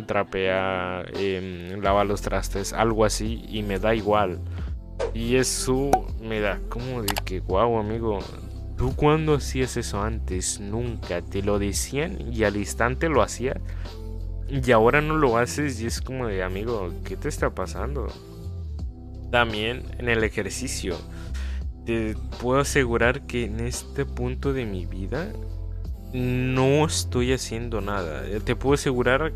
trapea, 0.08 1.04
em, 1.14 1.82
lava 1.82 2.04
los 2.04 2.22
trastes, 2.22 2.74
algo 2.74 3.06
así, 3.06 3.44
y 3.48 3.64
me 3.64 3.80
da 3.80 3.96
igual. 3.96 4.40
Y 5.14 5.36
eso 5.36 5.92
me 6.22 6.40
da 6.40 6.60
como 6.70 7.02
de 7.02 7.14
que, 7.26 7.40
wow, 7.42 7.78
amigo, 7.78 8.20
¿tú 8.78 8.96
cuando 8.96 9.36
hacías 9.36 9.78
eso 9.78 10.02
antes? 10.02 10.60
Nunca 10.60 11.22
te 11.22 11.42
lo 11.42 11.60
decían 11.60 12.34
y 12.34 12.44
al 12.44 12.56
instante 12.56 13.10
lo 13.10 13.22
hacías. 13.22 13.58
Y 14.50 14.72
ahora 14.72 15.02
no 15.02 15.16
lo 15.16 15.38
haces 15.38 15.82
y 15.82 15.88
es 15.88 16.02
como 16.02 16.28
de, 16.28 16.44
amigo, 16.44 16.94
¿qué 17.04 17.18
te 17.18 17.30
está 17.30 17.54
pasando? 17.54 18.08
También 19.32 19.84
en 19.98 20.10
el 20.10 20.24
ejercicio. 20.24 20.96
Te 21.86 22.16
puedo 22.42 22.60
asegurar 22.60 23.26
que 23.26 23.46
en 23.46 23.60
este 23.60 24.06
punto 24.06 24.54
de 24.54 24.66
mi 24.66 24.86
vida 24.86 25.32
no 26.14 26.86
estoy 26.86 27.34
haciendo 27.34 27.82
nada. 27.82 28.24
Te 28.44 28.56
puedo 28.56 28.76
asegurar 28.76 29.34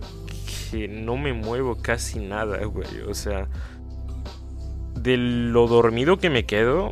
que 0.71 0.87
no 0.87 1.17
me 1.17 1.33
muevo 1.33 1.77
casi 1.81 2.19
nada, 2.19 2.63
güey. 2.65 3.01
O 3.07 3.13
sea, 3.13 3.47
de 4.95 5.17
lo 5.17 5.67
dormido 5.67 6.17
que 6.17 6.29
me 6.29 6.45
quedo 6.45 6.91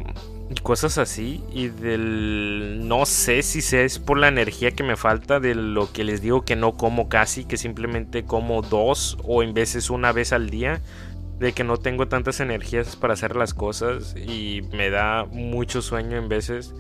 y 0.50 0.56
cosas 0.62 0.98
así 0.98 1.44
y 1.52 1.70
del 1.70 2.88
no 2.88 3.06
sé 3.06 3.42
si 3.42 3.76
es 3.76 3.98
por 3.98 4.20
la 4.20 4.28
energía 4.28 4.72
que 4.72 4.84
me 4.84 4.96
falta 4.96 5.40
de 5.40 5.56
lo 5.56 5.92
que 5.92 6.04
les 6.04 6.22
digo 6.22 6.46
que 6.46 6.56
no 6.56 6.74
como 6.74 7.10
casi 7.10 7.46
que 7.46 7.58
simplemente 7.58 8.26
como 8.26 8.62
dos 8.62 9.18
o 9.24 9.42
en 9.42 9.56
veces 9.56 9.90
una 9.90 10.12
vez 10.12 10.34
al 10.34 10.52
día 10.52 10.82
de 11.40 11.54
que 11.54 11.64
no 11.64 11.78
tengo 11.78 12.08
tantas 12.08 12.40
energías 12.40 12.96
para 12.96 13.14
hacer 13.14 13.36
las 13.36 13.54
cosas 13.54 14.16
y 14.16 14.62
me 14.72 14.92
da 14.92 15.26
mucho 15.26 15.82
sueño 15.82 16.18
en 16.18 16.30
veces 16.30 16.76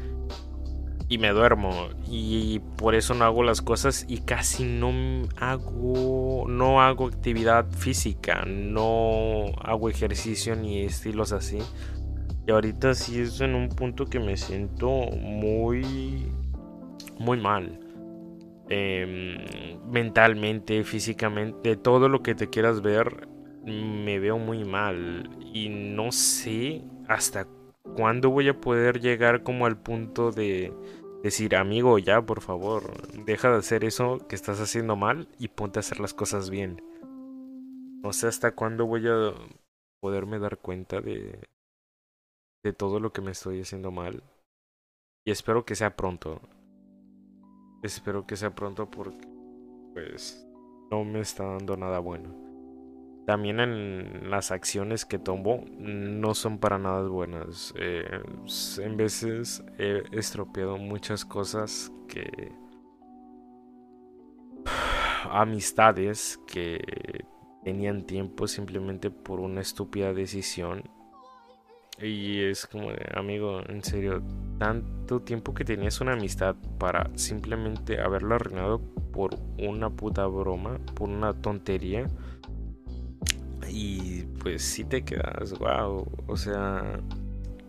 y 1.08 1.18
me 1.18 1.30
duermo 1.30 1.89
y 2.10 2.60
por 2.78 2.96
eso 2.96 3.13
no 3.13 3.26
hago 3.26 3.44
las 3.44 3.62
cosas 3.62 4.06
y 4.08 4.20
casi 4.20 4.63
no 4.63 4.91
hago 5.38 6.46
no 6.48 6.82
hago 6.82 7.08
actividad 7.08 7.65
física, 7.72 8.44
no 8.46 9.46
hago 9.62 9.89
ejercicio 9.89 10.56
ni 10.56 10.82
estilos 10.82 11.32
así. 11.32 11.60
Y 12.48 12.52
ahorita 12.52 12.94
sí 12.94 13.20
es 13.20 13.41
en 13.41 13.56
un 13.56 13.70
punto 13.70 14.06
que 14.06 14.20
me 14.20 14.38
siento 14.38 14.89
muy 14.89 16.28
muy 17.20 17.39
mal. 17.39 17.80
Em, 18.68 19.38
mentalmente, 19.91 20.84
físicamente, 20.84 21.76
todo 21.76 22.10
lo 22.10 22.24
que 22.24 22.34
te 22.34 22.50
quieras 22.50 22.82
ver, 22.82 23.28
me 23.63 24.20
veo 24.20 24.39
muy 24.39 24.63
mal 24.63 25.30
y 25.54 25.70
no 25.70 26.12
sé 26.12 26.84
hasta 27.08 27.48
cuándo 27.96 28.30
voy 28.30 28.50
a 28.50 28.60
poder 28.60 29.00
llegar 29.00 29.44
como 29.44 29.66
al 29.66 29.78
punto 29.78 30.32
de 30.32 30.74
decir, 31.24 31.56
amigo, 31.56 31.98
ya, 31.98 32.22
por 32.22 32.42
favor, 32.42 32.84
deja 33.26 33.50
de 33.50 33.58
hacer 33.58 33.84
eso 33.84 34.28
que 34.28 34.36
estás 34.36 34.60
haciendo 34.60 34.96
mal 34.96 35.28
y 35.40 35.48
ponte 35.48 35.80
a 35.80 35.82
hacer 35.82 36.00
las 36.00 36.14
cosas 36.14 36.50
bien. 36.50 36.82
No 38.04 38.14
sé 38.14 38.28
hasta 38.28 38.54
cuándo 38.54 38.86
voy 38.86 39.08
a 39.08 39.34
poderme 40.02 40.38
dar 40.38 40.60
cuenta 40.60 41.02
de, 41.02 41.40
de 42.64 42.74
todo 42.74 43.00
lo 43.00 43.12
que 43.12 43.22
me 43.22 43.32
estoy 43.32 43.62
haciendo 43.62 43.92
mal. 43.92 44.22
Y 45.26 45.32
espero 45.32 45.66
que 45.66 45.76
sea 45.76 45.96
pronto. 45.96 46.42
Espero 47.82 48.28
que 48.28 48.36
sea 48.36 48.54
pronto 48.54 48.92
porque, 48.92 49.28
pues, 49.94 50.48
no 50.92 51.04
me 51.04 51.22
está 51.22 51.46
dando 51.46 51.76
nada 51.78 52.00
bueno 52.00 52.45
también 53.26 53.60
en 53.60 54.30
las 54.30 54.52
acciones 54.52 55.06
que 55.06 55.18
tomo 55.18 55.66
no 55.78 56.36
son 56.36 56.60
para 56.60 56.78
nada 56.78 57.08
buenas. 57.08 57.74
Eh, 57.78 58.06
en 58.78 58.98
veces 58.98 59.64
he 59.78 60.04
estropeado 60.12 60.78
muchas 60.78 61.26
cosas 61.26 61.92
que... 62.08 62.52
amistades 65.32 66.40
que 66.48 66.80
tenían 67.64 68.04
tiempo 68.04 68.48
simplemente 68.48 69.10
por 69.10 69.40
una 69.40 69.62
estúpida 69.62 70.14
decisión. 70.14 70.84
Y 72.00 72.44
es 72.44 72.68
como, 72.68 72.90
amigo, 73.16 73.62
en 73.68 73.84
serio, 73.84 74.22
tanto 74.60 75.22
tiempo 75.22 75.54
que 75.54 75.64
tenías 75.64 76.00
una 76.02 76.14
amistad 76.14 76.56
para 76.78 77.10
simplemente 77.16 78.00
haberla 78.02 78.36
arruinado 78.36 78.82
por 79.12 79.36
una 79.58 79.90
puta 79.90 80.28
broma, 80.28 80.78
por 80.94 81.10
una 81.10 81.34
tontería 81.34 82.08
y 83.76 84.24
pues 84.42 84.62
si 84.62 84.86
te 84.86 85.04
quedas, 85.04 85.52
wow. 85.60 86.08
O 86.28 86.38
sea, 86.38 87.02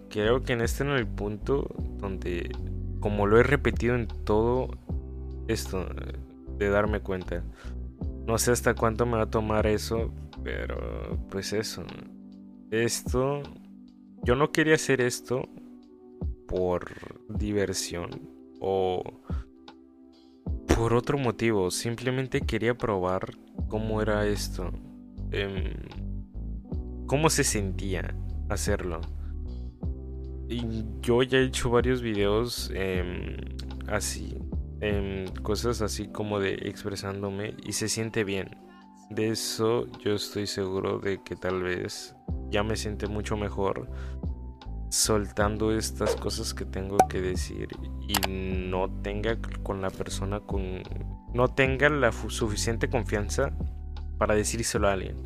creo 0.09 0.40
que 0.40 0.53
en 0.53 0.61
este 0.61 0.85
en 0.85 0.90
el 0.90 1.05
punto 1.05 1.75
donde, 1.99 2.49
como 3.01 3.27
lo 3.27 3.40
he 3.40 3.42
repetido 3.42 3.97
en 3.97 4.07
todo 4.07 4.69
esto, 5.49 5.85
de 6.59 6.69
darme 6.71 7.01
cuenta. 7.01 7.42
No 8.25 8.38
sé 8.38 8.53
hasta 8.53 8.75
cuánto 8.75 9.05
me 9.05 9.16
va 9.16 9.23
a 9.23 9.31
tomar 9.31 9.66
eso, 9.66 10.12
pero 10.45 11.19
pues 11.29 11.53
eso. 11.53 11.83
Esto, 12.71 13.42
yo 14.23 14.37
no 14.37 14.53
quería 14.53 14.75
hacer 14.75 15.01
esto 15.01 15.49
por 16.47 16.88
diversión 17.29 18.11
o 18.61 19.03
por 20.77 20.95
otro 20.95 21.19
motivo. 21.19 21.73
Simplemente 21.73 22.42
quería 22.42 22.79
probar 22.79 23.37
cómo 23.66 24.01
era 24.01 24.25
esto. 24.25 24.71
Em, 25.37 25.75
cómo 27.07 27.29
se 27.29 27.44
sentía 27.44 28.16
hacerlo. 28.49 29.03
Y 30.49 30.85
yo 31.03 31.22
ya 31.22 31.38
he 31.38 31.44
hecho 31.44 31.68
varios 31.68 32.01
videos 32.01 32.70
em, 32.75 33.37
así, 33.87 34.38
em, 34.81 35.27
cosas 35.42 35.83
así 35.83 36.09
como 36.09 36.40
de 36.40 36.55
expresándome 36.62 37.55
y 37.62 37.72
se 37.72 37.88
siente 37.88 38.25
bien. 38.25 38.57
De 39.11 39.29
eso 39.29 39.87
yo 40.03 40.14
estoy 40.14 40.46
seguro 40.46 41.01
de 41.01 41.22
que 41.22 41.37
tal 41.37 41.62
vez 41.62 42.16
ya 42.51 42.62
me 42.62 42.77
siente 42.77 43.07
mucho 43.07 43.37
mejor 43.37 43.90
soltando 44.88 45.77
estas 45.77 46.16
cosas 46.16 46.55
que 46.55 46.64
tengo 46.64 46.96
que 47.11 47.20
decir 47.20 47.68
y 48.09 48.31
no 48.31 48.88
tenga 49.03 49.37
con 49.62 49.83
la 49.83 49.90
persona 49.90 50.40
con 50.40 50.83
no 51.35 51.49
tenga 51.49 51.90
la 51.90 52.11
suficiente 52.12 52.88
confianza 52.88 53.53
para 54.18 54.35
decírselo 54.35 54.88
a 54.88 54.92
alguien. 54.92 55.16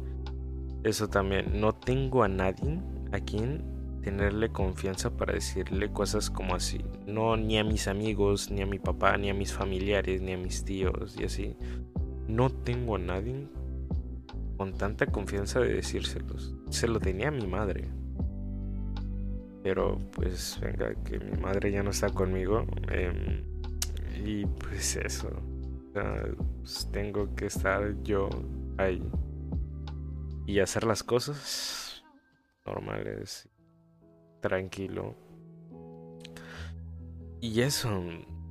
Eso 0.85 1.09
también, 1.09 1.61
no 1.61 1.75
tengo 1.75 2.23
a 2.23 2.29
nadie 2.29 2.81
a 3.13 3.21
quien 3.21 3.63
tenerle 4.03 4.51
confianza 4.51 5.11
para 5.17 5.35
decirle 5.35 5.93
cosas 5.93 6.31
como 6.31 6.55
así. 6.55 6.81
No 7.07 7.37
ni 7.37 7.59
a 7.59 7.65
mis 7.65 7.89
amigos, 7.89 8.51
ni 8.51 8.63
a 8.63 8.67
mi 8.67 8.79
papá, 8.79 9.17
ni 9.17 9.31
a 9.31 9.35
mis 9.35 9.53
familiares, 9.53 10.23
ni 10.23 10.33
a 10.33 10.39
mis 10.39 10.65
tíos 10.65 11.17
y 11.19 11.25
así. 11.25 11.57
No 12.29 12.51
tengo 12.51 12.97
a 12.97 12.99
nadie 12.99 13.47
con 14.57 14.73
tanta 14.73 15.07
confianza 15.07 15.61
de 15.61 15.75
decírselos. 15.75 16.55
Se 16.71 16.89
lo 16.89 17.01
tenía 17.01 17.29
a 17.29 17.33
mi 17.33 17.47
madre. 17.47 17.89
Pero 19.63 19.99
pues 20.13 20.59
venga, 20.63 20.95
que 21.05 21.19
mi 21.19 21.37
madre 21.39 21.71
ya 21.71 21.83
no 21.83 21.91
está 21.91 22.09
conmigo. 22.09 22.65
Em, 22.91 23.43
y 24.25 24.47
pues 24.47 24.97
eso. 24.97 25.31
Pues, 25.93 26.89
tengo 26.93 27.35
que 27.35 27.47
estar 27.47 28.01
yo 28.03 28.29
y 30.47 30.61
hacer 30.61 30.85
las 30.85 31.03
cosas 31.03 32.03
normales, 32.67 33.49
tranquilo. 34.41 35.15
Y 37.41 37.63
eso, 37.63 38.03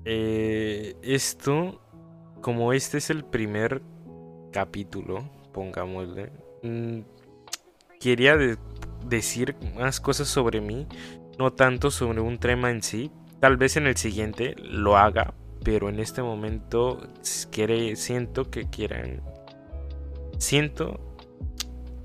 eh, 0.06 0.96
esto, 1.02 1.82
como 2.42 2.74
este 2.74 2.98
es 2.98 3.10
el 3.10 3.24
primer 3.24 3.82
capítulo, 4.52 5.30
pongámosle, 5.54 6.32
mm, 6.63 7.02
quería 8.00 8.36
decir 9.06 9.56
más 9.76 10.00
cosas 10.00 10.28
sobre 10.28 10.62
mí, 10.62 10.88
no 11.38 11.54
tanto 11.54 11.92
sobre 11.92 12.22
un 12.22 12.39
tema 12.39 12.72
en 12.72 12.82
sí. 12.82 13.12
Tal 13.39 13.58
vez 13.58 13.78
en 13.78 13.88
el 13.88 13.96
siguiente 13.96 14.56
lo 14.58 14.98
haga, 14.98 15.34
pero 15.63 15.89
en 15.89 16.00
este 16.00 16.22
momento 16.22 17.00
quiere, 17.52 17.96
siento 17.96 18.50
que 18.50 18.70
quieran, 18.70 19.22
siento 20.39 20.99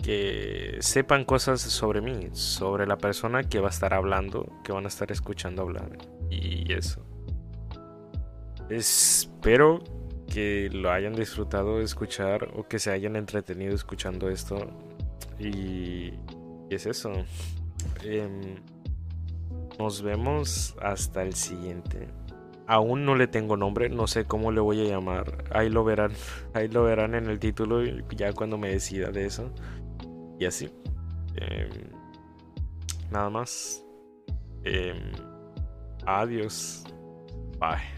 que 0.02 0.76
sepan 0.80 1.24
cosas 1.24 1.62
sobre 1.62 2.02
mí, 2.02 2.28
sobre 2.32 2.86
la 2.86 2.98
persona 2.98 3.44
que 3.44 3.58
va 3.58 3.68
a 3.68 3.70
estar 3.70 3.94
hablando, 3.94 4.52
que 4.62 4.72
van 4.72 4.84
a 4.84 4.88
estar 4.88 5.10
escuchando 5.10 5.62
hablar 5.62 5.96
y 6.30 6.70
eso. 6.72 7.02
Espero 8.68 9.82
que 10.26 10.68
lo 10.70 10.90
hayan 10.90 11.14
disfrutado 11.14 11.80
escuchar 11.80 12.50
o 12.54 12.66
que 12.66 12.78
se 12.78 12.90
hayan 12.90 13.16
entretenido 13.16 13.74
escuchando 13.74 14.28
esto. 14.28 14.56
Y, 15.38 16.12
es 16.70 16.86
eso. 16.86 17.12
Em, 18.02 18.56
nos 19.78 20.02
vemos 20.02 20.74
hasta 20.80 21.22
el 21.22 21.34
siguiente. 21.34 22.08
Aún 22.66 23.04
no 23.04 23.14
le 23.14 23.26
tengo 23.26 23.56
nombre, 23.56 23.90
no 23.90 24.06
sé 24.06 24.24
cómo 24.24 24.50
le 24.50 24.60
voy 24.60 24.80
a 24.86 24.90
llamar. 24.90 25.44
Ahí 25.50 25.68
lo 25.68 25.84
verán, 25.84 26.12
ahí 26.54 26.68
lo 26.68 26.84
verán 26.84 27.14
en 27.14 27.28
el 27.28 27.38
título 27.38 27.84
ya 28.16 28.32
cuando 28.32 28.58
me 28.58 28.70
decida 28.70 29.10
de 29.10 29.26
eso. 29.26 29.50
Y 30.38 30.46
así. 30.46 30.70
Em, 31.36 31.70
nada 33.10 33.30
más. 33.30 33.84
Em, 34.64 35.12
adiós. 36.06 36.84
Bye. 37.58 37.94